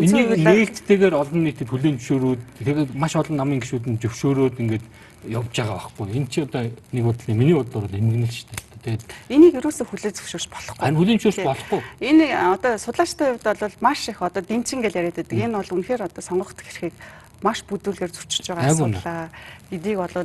[0.00, 4.84] энийг нээлттэйгээр олон нийтэд хүлээн зөвшөөрөөд тэгээд маш олон намын гишүүд нь зөвшөөрөөд ингээд
[5.28, 6.08] явж байгаа байхгүй.
[6.16, 8.72] Энэ чи одоо нэг бодлоо миний бодлоор бол энэ л шүү дээ.
[8.82, 10.80] Тэгээд энийг ерөөсөө хүлээж зөвшөөрч болохгүй.
[10.80, 11.80] Харин хүлээж зөвшөөрч болохгүй.
[12.00, 15.36] Энэ одоо судлаачдын хувьд бол маш их одоо дэнчин гэж яриад байдаг.
[15.36, 16.96] Энэ бол үнэхээр одоо сонгогдох хэрхийг
[17.44, 19.28] маш бүдүүлгээр зөрчиж байгаа асуудлаа.
[19.68, 20.16] Эдийг бол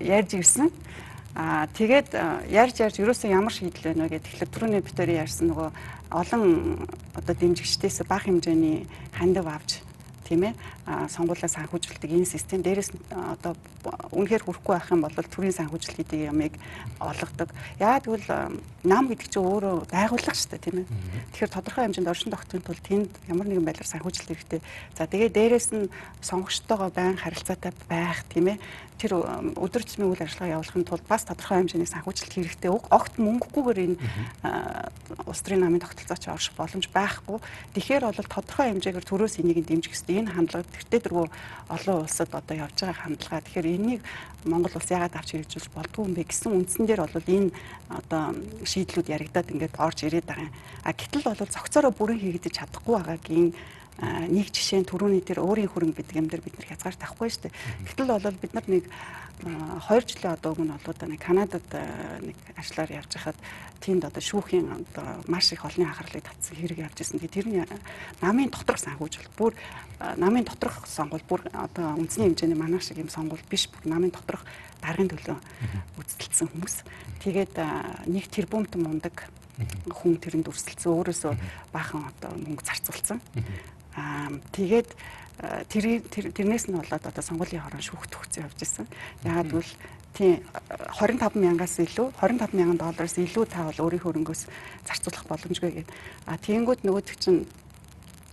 [0.00, 0.72] ярьж ирсэн.
[1.34, 2.14] Аа тэгээд
[2.50, 4.30] ярьж ярьж ерөөсөө ямар шийдэл байна вэ гэдэг.
[4.38, 5.68] Тэгэхээр түрүүний битүүрийн ярьсан нөгөө
[6.14, 6.42] олон
[7.18, 8.86] одоо дэмжигчдээс бага хэмжээний
[9.18, 9.82] хандив авч
[10.24, 10.52] тийм ээ
[11.12, 13.52] сонгуулаа санхүүжилдэг энэ систем дээрээс одоо
[14.10, 16.56] үнэхээр хүрэхгүй байх юм бол төрийн санхүүжилт гэдэг ямыг
[16.98, 17.52] олгодог.
[17.78, 18.28] Яагаад гэвэл
[18.84, 20.88] нам гэдэг чинь өөрөө байгууллага шүү дээ тийм ээ.
[21.32, 24.60] Тэгэхээр тодорхой хэмжээнд оршин тогтохын тулд тэнд ямар нэгэн байдлаар санхүүжилт хэрэгтэй.
[24.96, 28.58] За тэгээ дээрээс нь сонгогчтойгоо байн харилцаатай байх тийм ээ
[28.98, 29.18] тэр
[29.58, 32.70] өдөр тутмын үйл ажиллагаа явуулахын тулд бас тодорхой хэмжээний санхүүжилт хэрэгтэй.
[32.70, 33.96] Огт мөнгөгүйгээр энэ
[35.26, 37.42] улс төрийн намын тогтолцооч орших боломж байхгүй.
[37.74, 40.13] Тэгэхээр бол тодорхой хэмжээгээр төрөөс энийг дэмжих хэрэгтэй.
[40.14, 41.26] Энэ хандлага тэртээ дөрвөө
[41.74, 43.44] олон улсад одоо явж байгаа хандлага.
[43.44, 44.00] Тэгэхээр энийг
[44.46, 47.50] Монгол улс яагаад авч хэрэгжүүлж болдгүй юм бэ гэсэн үндсэн дээр бол энэ
[47.88, 48.22] одоо
[48.62, 50.54] шийдлүүд яригадад ингээд орж ирээд байгаа юм.
[50.84, 53.48] А гэтэл бол зохицороо бүрэн хийгдэж чадахгүй байгаагийн
[54.02, 57.42] нэг жишээ нь түрүүний тэр өөрийн хөрөнгө гэдэг юм дээр бид нар хязгаар тавихгүй шүү
[57.46, 57.54] дээ.
[57.94, 58.84] Гэтэл бол бид нар нэг
[59.42, 61.66] 2 жилийн одоо өмнө бол одоо нэг Канадад
[62.22, 63.38] нэг ажиллаар явж хахад
[63.82, 67.18] тэнд одоо шүүхийн одоо маш их олонний анхаарлыг татсан хэрэг явж ирсэн.
[67.18, 67.66] Тэгээ тэрний
[68.22, 69.52] намын доторх санхүүжил бүр
[70.16, 74.46] намын доторх сонгуул бүр одоо үндэсний хэмжээний манай шиг юм сонгуул биш бүр намын доторх
[74.80, 75.36] даргын төлөө
[75.98, 76.76] үзтэлсэн хүмүүс.
[77.20, 77.54] Тэгээд
[78.08, 79.28] нэг тэрбумт мундаг
[79.90, 80.94] хүн тэрэнд өрсөлдсөн.
[80.94, 81.32] Өөрөөсөө
[81.74, 83.20] баахан одоо мөнгө зарцуулсан.
[83.94, 84.88] Аа тэгээд
[85.40, 85.84] тэр
[86.30, 88.86] тэрнээс нь болоод одоо сонгуулийн хорон шүүхт төгсөө явж исэн.
[89.26, 89.72] Ягаад гэвэл
[90.14, 90.38] тийм
[90.94, 94.42] 25 мянгаас илүү 25 мянган доллараас илүү та бол өөрийн хөрөнгөөс
[94.86, 95.90] зарцуулах боломжгүй гэдэг.
[96.30, 97.42] А тэгэнгүүт нөгөөдөг чинь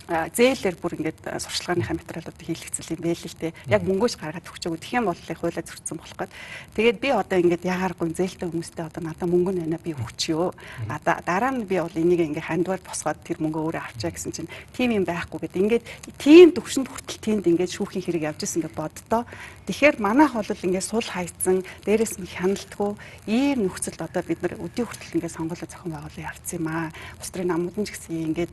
[0.08, 3.54] зээлээр бүр ингээд сурчлагынхаа материалуудыг хийлгэцэл юм байл л те.
[3.70, 4.82] Яг мөнгөөс гаргаад өгчөөг.
[4.82, 6.32] Тэгэх юм бол их хуулиа зөрчсөн болох гээд.
[6.74, 10.48] Тэгээд би одоо ингээд ягааргүй зээлтэй хүмүүстэй одоо надад мөнгө нэна би өгчөө.
[10.90, 14.50] А дараа нь би бол энийг ингээд хандвар босгоод тэр мөнгөө өөрөө авчаа гэсэн чинь
[14.74, 15.60] тийм юм байхгүй гэд.
[15.62, 15.84] Ингээд
[16.18, 19.22] тийм төвшөнд хүртэл тэнд ингээд шүүхийн хэрэг явж исэн гэж боддоо.
[19.70, 22.90] Тэгэхээр манайх бол ингээд сул хайцсан дээрээс нь хяналтгүй
[23.30, 26.90] ийм нөхцөлд одоо бид нар өдөө хүртэл ингээд сонгуулаа зохион байгуулалт явцсан юм аа.
[27.22, 28.52] Устрын намууд нь ч гэсэн ингээд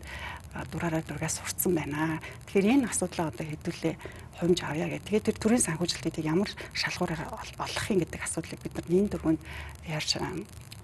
[0.72, 2.20] дураараа дургаас сурцсан байна.
[2.50, 3.96] Тэгэхээр энэ асуудлаа одоо хэдүүлээ
[4.40, 5.06] хумж авъя гэх.
[5.06, 9.42] Тэгээд тэр төрийн санхүүжилтийг ямар шалгуураар олох юм гэдэг асуудлыг бид нар энэ дөрвөнд
[9.86, 10.18] ярьж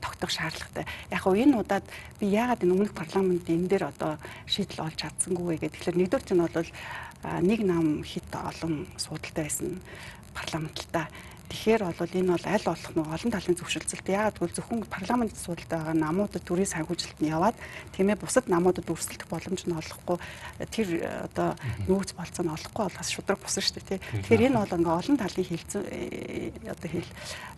[0.03, 0.86] тогтоох шаардлагатай.
[1.09, 1.86] Яг хөө энэ удаад
[2.20, 5.82] би яагаад энэ өмнөх парламент энэ дээр одоо шийдэл олж чадсангүй гэдэг.
[5.82, 6.70] Тэгэхээр нэгдүгээр нь бол
[7.41, 9.82] нэг нам хит олон суудалтай байсан
[10.38, 11.09] парламент л та
[11.50, 14.08] Тэгэхээр бол энэ бол аль болох нэг олон талын зөвшөлтсөлт.
[14.10, 17.56] Яагаад гэвэл зөвхөн парламент асуудалтай байгаа намуудад төрийн санхүүжилт нь яваад
[17.93, 20.18] тийм ээ бусад намуудад өрсөлдөх боломж нь олохгүй
[20.74, 20.88] тэр
[21.30, 21.54] одоо
[21.86, 24.00] нөөц болцоо нь олохгүй болохоос шудраг бусан шүү дээ тий.
[24.26, 25.84] Тэгэхээр энэ бол ингээ олон талын хилцэн
[26.66, 27.12] одоо хэл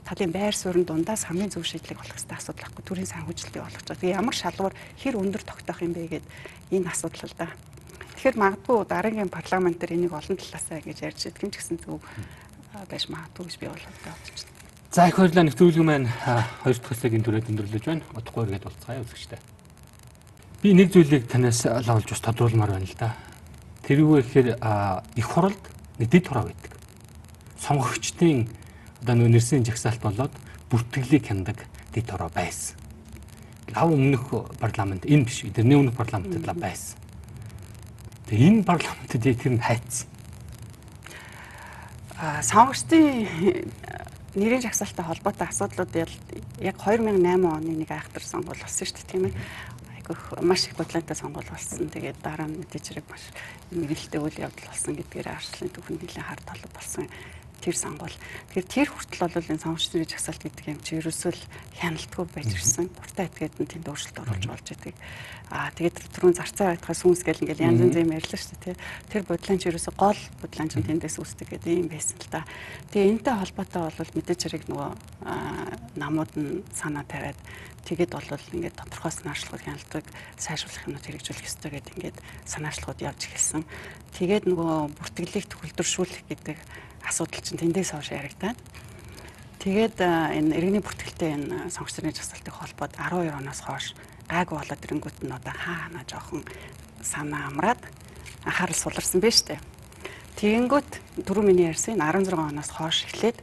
[0.03, 4.01] талын байр суурин дундаас хамгийн зөв шийдлийг олох хэрэгтэй асуудал байхгүй төрийн санхүүжилтийг олгож байгаа.
[4.03, 6.25] Тэгээ ямар шалгуур хэр өндөр тогтоох юм бэ гэд
[6.75, 7.47] энэ асуудал л да.
[8.17, 12.01] Тэгэхээр магадгүй дараагийн парламент дээр энийг олон талаасаа ингэж ярьж идэх юм ч гэсэн зөв
[12.85, 14.57] байж магадгүй гэж би бол бодож байна.
[14.91, 16.07] За их баярлалаа нэвтрүүлэг маань
[16.63, 18.03] хоёр дахь хэсгийн түрээд өндөрлөж байна.
[18.17, 19.39] Удахгүй үргээд уулзцаая үзэгчтэй.
[20.63, 23.13] Би нэг зүйлийг танаас лавлж бас тодруулмаар байна л да.
[23.85, 24.49] Тэрүүгээр ихээр
[25.15, 25.63] их хуралд
[25.99, 26.71] нэг дэд хороо байдаг.
[27.61, 28.49] Сонгогчдын
[29.03, 30.33] одоо нэрсийн жагсаалт болоод
[30.71, 32.79] бүртгэлийг хяндаг дэд хороо байсан.
[33.75, 35.45] Лав өмнөх парламент энэ биш.
[35.45, 36.97] Тэрний өмнөх парламентд лав байсан.
[38.31, 40.16] Тэгээ энэ парламентд тэр нь хайцсан
[42.17, 43.29] сонгогчдын
[44.33, 49.33] нэрийн жагсаалтай холбоотой асуудлууд яг 2008 оны нэг айхтар сонгуул болсон шүү дээ тийм ээ.
[50.01, 51.89] Айгүйх маш их бодлоотой сонгуул болсон.
[51.93, 53.21] Тэгээд дараа нь мэдээж хэрэг маш
[53.69, 57.05] мэрэгэлтэй үйл явдал болсон гэдгээр арчлын түүхэнд нэлээд хар талууд болсон
[57.61, 58.15] тэр сонгуул.
[58.53, 61.43] Тэгэхээр тэр хүртэл бол энэ сонгогчдын жагсаалт гэдэг юм чи ерөөсөө л
[61.77, 62.87] хяналтгүй байж ирсэн.
[62.93, 64.95] Дуртай этгээд нь тэнд өөрчлөлт оруулж болж байдаг.
[65.47, 68.75] Аа тэгээд түрүүн зарцаа байтахаас сүнс гэл ингээл янз янз юм ярьлаа шүү дээ.
[69.07, 72.43] Тэр бодлон чи ерөөсөө гол бодлон чи тэндээс үүсдэг гэдэг юм байсан л да.
[72.91, 74.91] Тэгээ энэтэй холбоотой бол мэдээж хэрэг нөгөө
[75.95, 77.39] намууд нь санаа тавиад
[77.87, 80.05] тэгээд бол ингээд тодорхой санаачлагууд хяналтыг
[80.35, 83.63] сайжруулах юмнууд хэрэгжүүлэх ёстой гэдэг ингээд санаачлагууд явж эхэлсэн.
[84.19, 86.57] Тэгээд нөгөө бүртгэлийг төгөлдршүүлэх гэдэг
[87.07, 88.59] асуудал чинь тэндээс хойш яригдаад
[89.63, 93.85] тэгээд энэ иргэний бүртгэлтэй энэ сонгогч нарын жагсаалтыг холбоод 12 оноос хойш
[94.27, 96.43] гайгүй болоод ирэнгүүт нь одоо хаана жоохон
[97.01, 97.81] санаа амраад
[98.43, 99.59] анхаарал суларсан байж тээ.
[100.37, 103.39] Тэгэнгүүт дөрөв миний ярьсан 16 оноос хойш эхлээд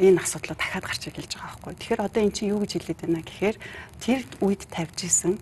[0.00, 1.72] энэ асуудлаа дахиад гарч эхэлж байгаа байхгүй.
[1.76, 3.56] Тэгэхээр одоо эн чинь юу гэж хэлээд байна гэхээр
[4.00, 5.36] тэр үед тавьж исэн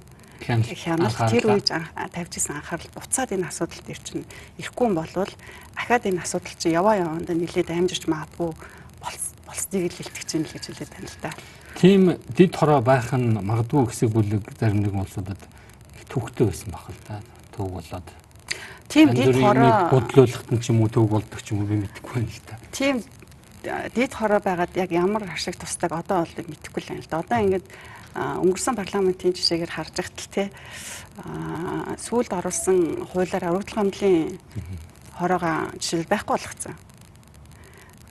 [0.44, 4.24] хянал тэр үед тавьж исэн анхаарал буцаад энэ асуудал дээр чинь
[4.58, 8.52] ирэхгүй юм бол дахиад энэ асуудал чинь яваа яваанд нэлээд амжирч магадгүй
[9.50, 11.30] болсныг л хэлдэг чинь л гэж хэлээд байна л да.
[11.74, 12.00] Тийм
[12.36, 15.40] дид хороо байх нь магадгүй хэсэг бүлэг зарим нэгэн улсуудад
[16.08, 17.20] төвхтэй байсан баг л да.
[17.56, 18.08] Төв болоод.
[18.88, 22.14] Тийм дид хороо бодлуулахт нь ч юм уу төв болдог ч юм уу би мэдэхгүй
[22.22, 22.54] байна л да.
[22.70, 23.02] Тийм
[23.62, 27.20] дид хороо байгаад яг ямар ашиг тусдаг одоо бол мэдэхгүй л байна л да.
[27.20, 27.66] Одоо ингээд
[28.16, 30.44] өнгөрсөн парламентын жишээгээр харж байхад л те
[32.00, 34.40] сүүлд оруулсан хуулиар урагдлах хамдлын
[35.14, 36.76] хороогоо жишээл байхгүй болгоцсон.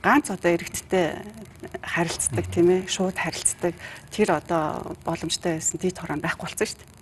[0.00, 1.20] Ганц одоо иргэдтэй
[1.84, 3.74] харилцдаг тийм ээ шууд харилцдаг
[4.14, 6.99] тэр одоо боломжтой байсан дид хорон байхгүй болсон шүү дээ.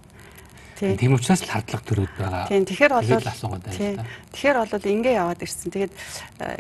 [0.78, 2.46] Тийм учраас л хардлага төрөөд байгаа.
[2.46, 3.10] Тийм тэгэхээр бол
[4.30, 5.70] тэгэхээр бол ингэ яваад ирсэн.
[5.74, 5.94] Тэгээд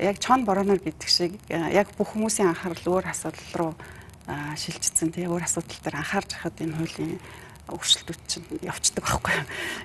[0.02, 3.72] яг чон боронор гэдэг шиг яг бүх хүмүүсийн анхаарал өөр асуудал руу
[4.28, 7.16] шилжчихсэн тий өөр асуудал дээр анхаарч хахад энэ хуулийн
[7.70, 9.44] өршөлтүүд чинь явцдаг байхгүй.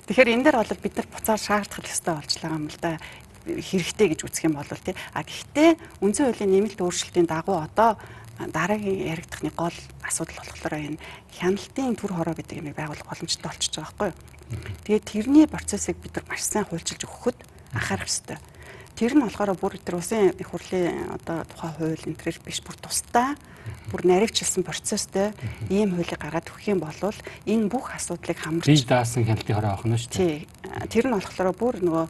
[0.09, 2.97] Тэгэхээр энэ дээр бол бид нар буцаар шаардах ёстой болж байгаа юм л да
[3.43, 7.99] хэрэгтэй гэж үзэх юм бол тий а гэхдээ үндсэн хуулийн нэмэлт өөрчлөлтийн дагуу одоо
[8.39, 11.01] дараагийн яригдахны гол асуудал болохоор энэ
[11.37, 14.11] хяналтын төр хороо гэдэг юм байгуулах боломжтой болчихж байгаа байхгүй.
[14.85, 17.37] Тэгээд тэрний процессыг бид нар маш сайн хуульчилж өгөхөд
[17.73, 18.37] анхаарах ёстой.
[18.97, 23.33] Тэр нь болохоор бүр тэр усын их хурлын одоо тухай хууль төр биш бүр тусдаа
[23.89, 25.33] бүр наривчлсан процесстэй
[25.69, 26.93] ийм хуулийг гаргаад өгөх юм бол
[27.45, 30.45] энэ бүх асуудлыг хамарч бие даасан хяналтын хороо авах нь шүү дээ.
[30.93, 32.05] Тэр нь болохоор бүр нөгөө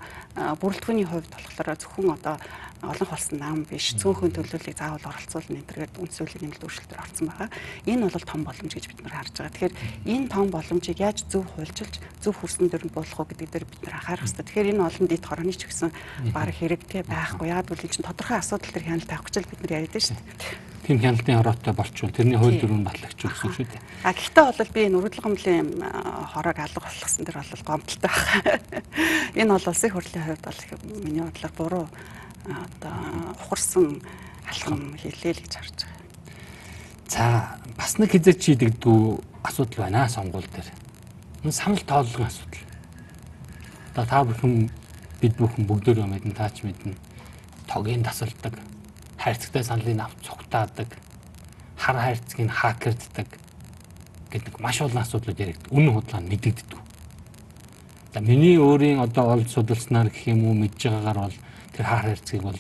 [0.60, 2.36] бүрэлдэхүүний хувьд болохоор зөвхөн одоо
[2.84, 7.50] олон холсон нам биш цөөхөн төлөвлөлийг заавал оролцуулна энэ төргээд үндсүүлийн нэмэлт өөрчлөлтөөр орсон байгаа.
[7.88, 9.56] Энэ бол том боломж гэж бид нар харж байгаа.
[9.56, 9.76] Тэгэхээр
[10.12, 13.96] энэ том боломжийг яаж зөв хуульчилж зөв хүрсэн дөрөнд буулгах уу гэдэг дээр бид нар
[14.04, 14.46] анхаарах хэрэгтэй.
[14.52, 15.90] Тэгэхээр энэ олон дэд хорооны ч гэсэн
[16.36, 17.48] баг хэрэгтэй байхгүй.
[17.48, 20.74] Яг үл энэ чинь тодорхой асуудал төр хяналт авах гэж бид нар яриад шүү дээ.
[20.84, 23.82] Тийм хяналтын хороотой болчвол тэрний хууль дүрмөнд батлагч гэсэн шүү дээ.
[24.04, 25.70] А гэхдээ бол би энэ үргэлж гомлын
[26.36, 28.84] хороог алга болгосон дэр бол гомдолтой байна.
[29.40, 30.60] Энэ бол улсын хурлын хувьд бол
[31.08, 31.86] миний бодлоор буруу
[32.46, 34.02] одоо ухарсан
[34.48, 36.04] алхам хэлээ л гэж харж байгаа.
[37.08, 37.24] За
[37.78, 39.00] бас нэг хязгаар чийдэгдүү
[39.44, 40.68] асуудал байна сонгуул дээр.
[41.44, 42.64] Энэ санал тооллогын асуудал.
[43.94, 44.72] Одоо та бүхэн
[45.22, 46.96] бид бүхэн бүгдөө мэднэ таач мэднэ.
[47.68, 48.60] Тогийн тасалдаг,
[49.18, 50.90] хайрцагтай саналыг авч цугтаадаг,
[51.78, 53.28] хар хайрцгийг хакерддаг
[54.32, 55.72] гэдэг маш олон асуудлууд яригд.
[55.72, 56.80] Үнэн худлаа мэдэгддэг.
[58.14, 61.38] За миний өөрийн одоо олж судалснаар гэх юм уу мэдж байгаагаар бол
[61.76, 62.60] тэр хаар хайрцгийг бол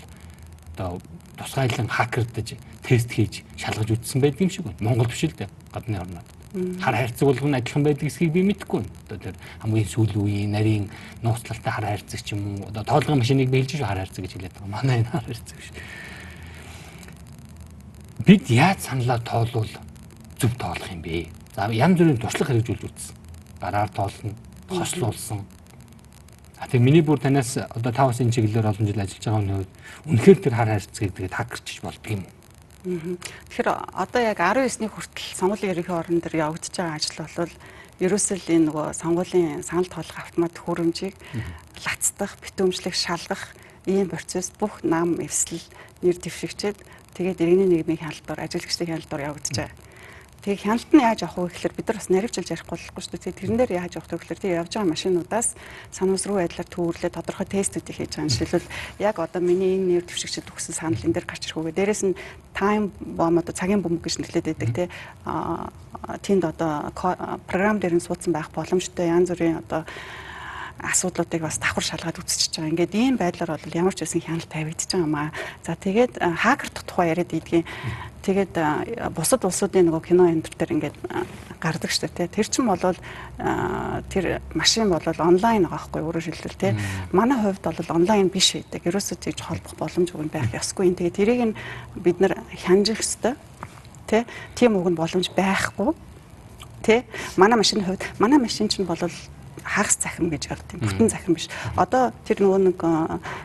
[0.76, 1.02] одоо
[1.38, 4.82] тусгайлан хакердаж тест хийж шалгаж үзсэн байдаг юм шиг байна.
[4.82, 6.30] Монгол биш л дээ гадны орнууд.
[6.82, 8.94] Хар хайрцаг болгоно адилхан байдаг эсхийг би мэдэхгүй байна.
[9.10, 10.86] Одоо тэр хамгийн сүүлийн үеийн нарийн
[11.26, 14.54] нууцлалтай хар хайрцаг ч юм уу одоо тоолгын машиныг биелж шүү хар хайрцаг гэж хэлээд
[14.54, 14.70] байгаа.
[14.70, 15.70] Манай энэ хар хайрцаг биш.
[18.26, 19.72] бид яаж саналаа тоолвол
[20.38, 21.28] зөв тоолох юм бэ?
[21.56, 23.16] За янз бүрийн туршлага хэрэгжүүлж үзсэн.
[23.60, 24.36] Гараар тоолсон,
[24.70, 25.42] хослуулсан.
[26.64, 29.72] А тэгээ миний бүр танаас одоо таваас энэ чиглэлээр олон жил ажиллаж байгаа хувьд
[30.08, 32.24] үнэхээр тэр хар харилцааг тэгээд хакерчиж болдго юм?
[33.52, 37.52] Тэгэхээр одоо яг 19-ний хүртэл сонгуулийн ерөнхий орон дээр явагдаж байгаа ажил бол
[38.00, 41.16] ерөөсөө л энэ нөгөө сонгуулийн санал тоолох автомат хөрөмжийг
[41.84, 43.44] лацдах, битүүмжлэх, шалгах
[43.84, 45.60] ийм процесс бүх нам эвсэл
[46.00, 46.80] нэр дэвшигчээд
[47.12, 49.76] тэгээд иргэний нийгмийн хяналтаар ажиллагчдын хяналтаар явагдаж байгаа.
[50.44, 53.40] Тэгээ хяналт нь яаж авах вэ гэхээр бид нар бас наривчилж ярихгүй болохгүй шүү дээ.
[53.40, 55.48] Тэрэн дээр яаж авах вэ гэхээр тэгээ явж байгаа машинуудаас
[55.96, 58.28] санамсруу байдлаар төвөрлөө тодорхой тестүүдийг хийж байгаа.
[58.28, 61.78] Жишээлбэл яг одоо миний энэ нэр дэвшигчд өгсөн санал энэ дээр гарч ирэхүүгээ.
[61.80, 62.20] Дээрээс нь
[62.60, 64.88] time bomb одоо цагийн бөмбөг гэж нэрлэдэг байдаг тий.
[65.24, 65.72] Аа
[66.20, 66.92] тэнд одоо
[67.48, 69.88] програм дээр нь суудсан байх боломжтой янз бүрийн одоо
[70.84, 72.72] асуудлуудыг бас давхар шалгаад үзчихэж байгаа.
[72.76, 75.32] Ингээд ийм байдлаар бол ямар ч байсан хяналт тавигдчихж байгаа юм аа.
[75.64, 77.66] За тэгээд хакер тухай яриад идгийн.
[78.24, 78.54] Тэгээд
[79.16, 80.96] бусад улсуудын нөгөө кино энэ төр ингээд
[81.60, 82.28] гардаг штэ тий.
[82.28, 86.72] Тэр чинь бол тэр машин бол онлайн байгаа хгүй өөрөөр хэлбэл тий.
[87.12, 88.84] Манай хувьд бол онлайн биш байдаг.
[88.84, 90.92] Ерөөсөө тийж холбох боломж үгүй байх ёсгүй.
[90.96, 91.56] Тэгээд тэрийг нь
[92.00, 93.36] бид нар хянжих ёстой.
[94.08, 94.24] Тий.
[94.56, 95.92] Тийм үг нь боломж байхгүй.
[96.84, 97.08] Тэ
[97.40, 99.00] манай машины хувьд манай машин чинь бол
[99.62, 101.48] хагас захим гэж ярд тийм бүтэн захим биш.
[101.78, 102.80] Одоо тэр нөгөө нэг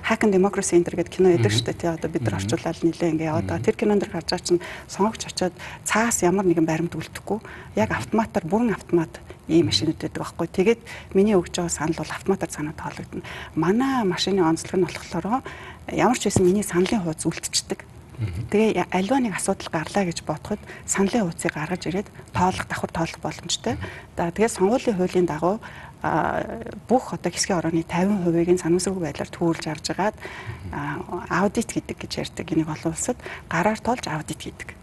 [0.09, 1.77] Hack and Democracy Center гэдэг кино яадаг шүү дээ.
[1.77, 3.67] Тий одоо бид нар орчуулаад нилээ ингээ яваад байгаа.
[3.69, 5.55] Тэр кинонд дэр гарч байгаа чинь сонгогч очиод
[5.85, 7.39] цаас ямар нэгэн баримт үлдэхгүй
[7.77, 10.47] яг автоматар бүрэн автомат ийм машинууд байдаг байхгүй.
[10.49, 10.81] Тэгээд
[11.15, 13.23] миний өгж байгаа санал бол автоматар санаа тоологдно.
[13.55, 15.45] Манай машины онцлог нь болохоор
[15.93, 17.85] ямар ч байсан миний саналын хуудас үлдчихдэг.
[18.51, 23.79] Тэгээ альва нэг асуудал гарлаа гэж бодоход саналын хуудсыг гаргаж ирээд тоолох давхар тоолох боломжтой.
[24.19, 25.63] За тэгээ сонгуулийн хуулийн дагуу
[25.99, 30.17] бүх одоо хэсгийн орооны 50%-ийг нь санамсаргүй байдлаар төвөрлж авч агаад
[31.27, 32.47] аудит гэдэг гэж ярьдаг.
[32.55, 33.19] Энийг олон улсад
[33.51, 34.79] гараар тоолж аудит гэдэг.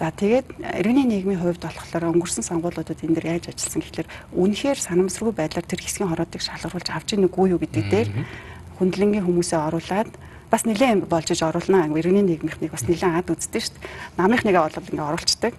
[0.00, 5.34] За тэгээд иргэний нийгмийн хувьд болохоор өнгөрсөн сонгуулиудад энэ дэр яаж ажилласан гэхэлэр үнэхээр санамсаргүй
[5.36, 8.08] байдлаар тэр хэсгийн хороодыг шалгаруулж авч ийн үгүй юу гэдэг дээр
[8.80, 10.12] хүндлэнгийн хүмүүсээ оруулаад
[10.48, 11.92] бас нэлээд болж иж оруулнаа.
[11.92, 13.88] Иргэний нийгмийнхнийг бас нэлээд ад үздэг шүү дээ.
[14.16, 15.52] Намынхныгаа бол ингээ оруулцдаг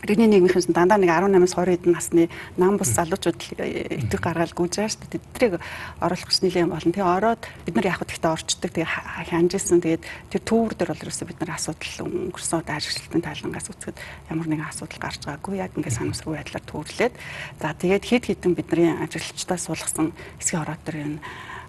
[0.00, 2.24] Иргэний нийгмийнхэн дандаа нэг 18-аас 20 хэдэн насны
[2.56, 5.20] нам бус залуучууд итэг гаргаад гүйж байгаа шүү дээ.
[5.36, 5.54] Тэднийг
[6.00, 6.94] оруулах гэж нэлээд болно.
[6.96, 8.72] Тэгээ ороод бид нар яг гэхдээ орчдөг.
[8.80, 8.88] Тэгээ
[9.28, 9.84] хянжсэн.
[9.84, 13.98] Тэгээд тэр төвөр дээр бол ерөөсөө бид нар асуудал өнгөрсөн одоо ажиглалтын талангаас үзэхэд
[14.32, 15.54] ямар нэгэн асуудал гарч байгаагүй.
[15.60, 17.14] Яг ингээд санамсаргүй байдлаар төвөрлээд
[17.60, 21.20] за тэгээд хэд хэдэн бидний ажиглагчдаас суулгасан хэсгийн ороод дээр энэ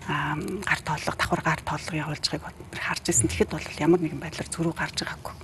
[0.08, 3.28] гар тооллого, давхар гар тооллого явуулж байгааг харж ирсэн.
[3.28, 5.36] Тэгэхэд бол ямар нэгэн байдлаар зөрүү гарч байгаагүй.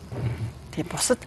[0.71, 1.21] Тэгээ бусад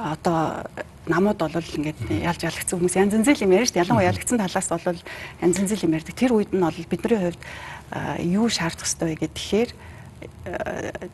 [0.00, 0.64] одоо
[1.06, 3.84] намууд бол ингээд ялж ялгцсан хүмүүс янз янз юм ярьж шүү дээ.
[3.84, 5.00] Ялангуяа ялгцсан талаас бол
[5.42, 6.14] янз янз юм ярьдаг.
[6.16, 7.42] Тэр үед нь бол бидний хувьд
[8.24, 9.70] юу шаардах хэрэгтэй вэ гэхээр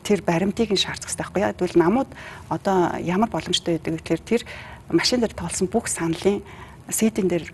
[0.03, 1.55] тэр баримтыг нь шаардах хэрэгтэй байхгүй яа.
[1.55, 2.09] Тэгвэл намууд
[2.51, 4.41] одоо ямар боломжтой байдаг гэхээр тэр
[4.91, 6.43] машин дээр тоолсон бүх саналын
[6.89, 7.45] сетийн дээр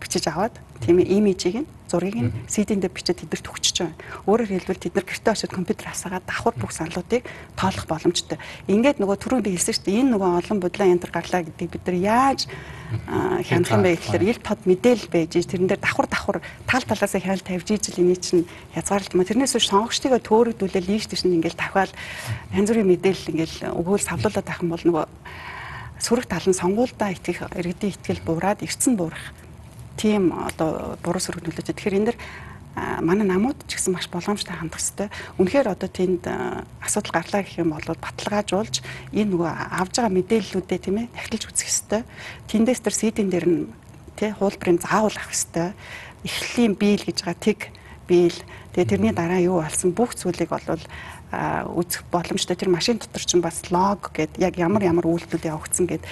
[0.00, 3.96] бичиж аваад тийм имижийг нь зургийг нь CD-н дээр бичиж тэдэрт өгчөж байгаа.
[4.28, 7.24] Өөрөөр хэлбэл тэд нар гэртээ очиод компьютер асаагаад давхар бүх саналуудыг
[7.56, 8.38] тоолох боломжтой.
[8.68, 10.00] Ингээд нөгөө түрүүнд би хэлсэн шүү дээ.
[10.04, 12.40] Энэ нөгөө олон бодлоо янтар гарлаа гэдэг бид нар яаж
[13.48, 17.44] хянах юм бэ гэхээр ил тод мэдээлэл байж тэрэн дээр давхар давхар тал талаасаа хяналт
[17.44, 21.92] тавьж ижил эний чинь хязгаарлалт маа тэрнээс биш сонгогчдыгаа төөрөгдүүлээ лийш тийш ингээл тавхаал
[22.52, 25.04] янз бүрийн мэдээлэл ингээл өгөөл савлуулаад байх юм бол нөгөө
[26.00, 29.36] сөрөг тал нь сонгуульдаа итгэх иргэдийн итгэл буураад эрцэн буурах
[29.98, 31.74] тийм одоо буруу сөрөг нөлөөтэй.
[31.74, 32.18] Тэгэхээр энэ дэр
[33.02, 35.08] манай намууд ч гэсэн маш боломжтой хандах хэрэгтэй.
[35.42, 36.22] Үнэхээр одоо тэнд
[36.78, 38.80] асуудал гарлаа гэх юм бол баталгаажуулж
[39.10, 42.02] энэ нөгөө авж байгаа мэдээллүүдээ тийм ээ дахилж үзэх хэрэгтэй.
[42.46, 43.60] Тэндээс тэр сидийн дээр нь
[44.14, 45.68] тий хуулбарыг заавал авах хэрэгтэй.
[46.22, 47.58] Эхлэлийн биел гэж байгаа тэг
[48.08, 48.34] биел.
[48.72, 50.64] Тэгээ тэрний дараа юу болсон бүх зүйлийг бол
[51.28, 52.56] үзэх боломжтой.
[52.56, 56.04] Тэр машин дотор чинь бас лог гэд яг ямар ямар үйлдэлүүд явагдсан гэд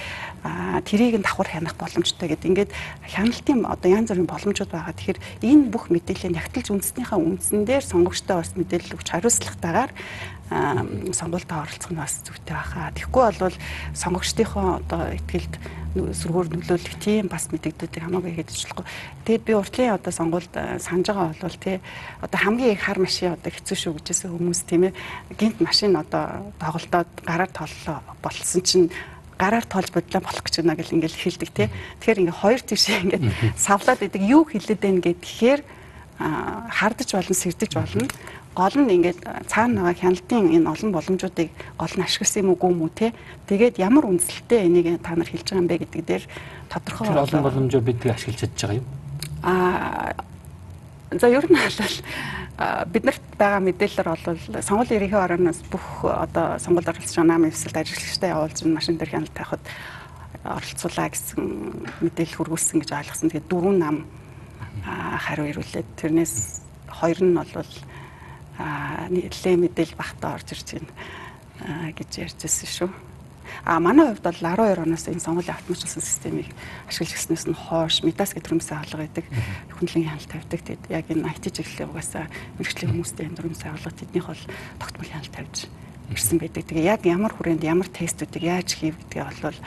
[0.85, 2.71] тэрийг нь давхар хянах боломжтой гэд ингээд
[3.09, 4.93] хяналтын одоо янз бүрийн боломжууд байгаа.
[4.93, 9.91] Тэгэхээр энэ бүх мэдээллийг нягтлж үндснийхээ үндсэн дээр сонгогчтой бас мэдээлэл өгч хариуцлагатайгаар
[10.47, 12.93] сонгуультаа оролцох нь бас зүйтэй байхаа.
[12.93, 13.57] Тэгэхгүй бол
[13.97, 15.53] сонгогчдийнхоо одоо ихтгэлд
[16.13, 18.85] сүргээр нөлөөлөх тийм бас мэдэгдүүдийг хамаагүй хийж ажиллахгүй.
[19.25, 21.77] Тэгээд би уртлын одоо сонгуульд санаж байгаа бол тий
[22.21, 24.93] одоо хамгийн их хар машин одоо хэцүү шүү гэжсэн хүмүүс тийм ээ
[25.37, 28.89] гинт машин одоо тоглолтоод гараар толлоо болсон чинь
[29.37, 31.67] гараар тоолж бодлоо болох гэж байна гэл ингээл хэлдэг тий.
[32.01, 33.25] Тэгэхээр ингээ хоёр тишээ ингээд
[33.55, 35.61] савлаад идэг юу хэлээд байна гэхээр
[36.17, 38.09] хардаж болно, сэрдэж болно
[38.57, 42.81] гол нь ингээд цаана байгаа хяналтын энэ олон боломжуудыг гол нь ашигласан юм уу гүм
[42.81, 43.07] үү те?
[43.45, 46.23] Тэгээд ямар үндсэлтэй энийг та нар хэлж байгаа юм бэ гэдэг дээр
[46.73, 48.87] тодорхой олон боломжоо бид ашиглаж чадж байгаа юм.
[49.45, 50.17] А
[51.13, 51.77] за ер нь бол
[52.57, 54.25] биднэрт байгаа мэдээлэлээр бол
[54.65, 59.37] сонгуулийн ерөнхий орооноос бүх одоо сонгуульд оролцож байгаа намын эвсэлд ажиллагчтай явуулж машин дээр хяналт
[59.37, 59.61] тавихад
[60.41, 61.41] оролцуулаа гэсэн
[62.01, 63.29] мэдээлэл хүргүүлсэн гэж ойлгосон.
[63.29, 63.95] Тэгээд дөрвөн нам
[64.81, 67.69] хариу ирүүлээд тэрнээс хоёр нь бол
[68.57, 72.89] нэлээ мэдээлэл багтаа орж ирж байна гэж ярьж байсан шүү.
[73.63, 76.49] А манай хувьд бол 12 оноос энэ сонгуулийн автоматжуулсан системийг
[76.87, 79.25] ашиглаж гиснээс нь хойш медас гэдэг төрөмсөө алга гэдэг
[79.79, 80.61] хүнлэн хяналт тавьдаг.
[80.67, 82.25] Тэгэд яг энэ IT чиглэлийн угаасаа
[82.59, 84.43] мэрэгчлийн хүмүүстэй энэ төрөмсөө алга тэднийх бол
[84.79, 85.57] тогтмол хяналт тавьж
[86.11, 86.63] ирсэн байдаг.
[86.67, 89.59] Тэгээ яг ямар хүрээнд ямар тестүүдийг яаж хийв гэдгээ бол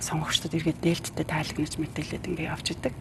[0.00, 2.94] сонгогчдод эргээд дээлттэй тайлагнаж мэдээлээд ингээ явж идэг.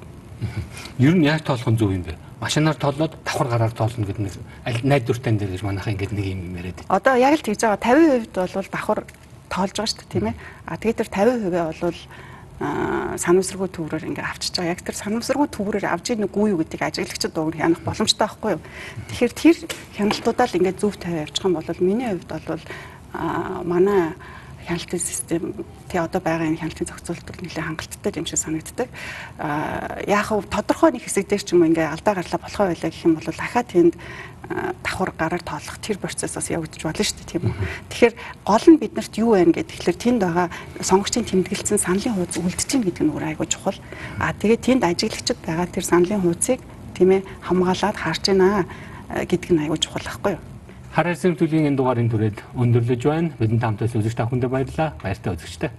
[0.97, 2.15] Ер нь яаж тоолох нь зөв юм бэ?
[2.39, 4.33] Машинаар тоолоод давхар гараар тоолно гэдэг нэг
[4.65, 6.93] аль найдвартай дээр гэж манайхаа ингээд нэг юм яриад байна.
[6.93, 7.81] Одоо яг л тэгж байгаа
[8.29, 8.99] 50% бол давхар
[9.49, 10.35] тоолж байгаа шүү дээ тийм ээ.
[10.69, 11.99] А тэгээд тэр 50% бол
[12.57, 14.73] санамсаргүй төврөөр ингээ авчиж байгаа.
[14.73, 18.61] Яг тэр санамсаргүй төврөөр авж ийн үгүй юу гэдгийг ажиглагчид дууг хянах боломжтой байхгүй юу?
[19.13, 19.57] Тэгэхээр тэр
[19.93, 22.63] хяналтуудаа л ингээ зөв тавиа явчих юм бол миний хувьд бол
[23.61, 24.17] манай
[24.67, 25.55] хяналтын систем
[25.87, 28.89] тий одоо байгаа энэ хяналтын зохицуулалт бол нэлээд хангалттай юм шиг санагддаг.
[29.39, 33.07] Аа яг хав тодорхой нэг хэсэг дээр ч юм ингээ алдаа гарлаа болохоо байлаа гэх
[33.07, 33.95] юм бол дахиад тэнд
[34.83, 37.55] давхар гараар тоолох тэр процессоос явагдаж болно шүү дээ тийм үү.
[37.91, 38.13] Тэгэхээр
[38.43, 40.47] гол нь биднэрт юу байна гэдэг тэгэхээр тэнд байгаа
[40.83, 43.79] сонгогчийн тэмдэглэсэн саналын хуудас үлдэж гин гэдэг нь өөр айгуу чухал.
[44.19, 46.59] Аа тэгээд тэнд ажиглагчд байгаа тэр саналын хуудсыг
[46.95, 48.67] тийм ээ хамгаалаад харж байна
[49.11, 50.56] гэдэг нь айгуу чухал байхгүй юу?
[50.97, 53.29] Хараасан төлөвийн энэ дугаарын түрээд өндөрлөж байна.
[53.37, 54.97] Бидэнд хамтаас үзэгч та бүхэндээ баярлалаа.
[54.97, 55.69] Баяртай үзэгчтэй.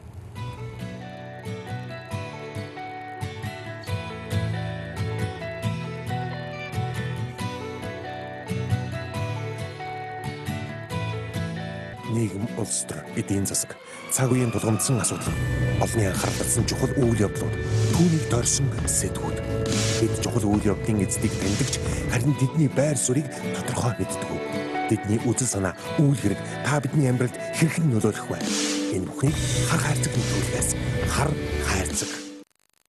[12.15, 13.75] нийгэм улс төр эдийн засаг
[14.15, 15.35] цаг үеийн тулгамдсан асуудал
[15.83, 17.55] олонний анхаарал татсан чухал үйл явдлууд
[17.95, 19.39] түүнийг дорсон сэтгүүд
[20.01, 21.75] бид чухал үйл явдлын эздийг таньдагч
[22.11, 24.58] харин тэдний байр суурийг тодорхой мэддэг
[24.89, 28.39] Бидний үзэл санаа, үйл хэрэг та бидний амьдралд хэрхэн нөлөөлөх вэ?
[28.97, 29.37] Энэ бүхнийг
[29.69, 30.69] хар хайрцаг нөлөөлөхөөс
[31.13, 31.31] хар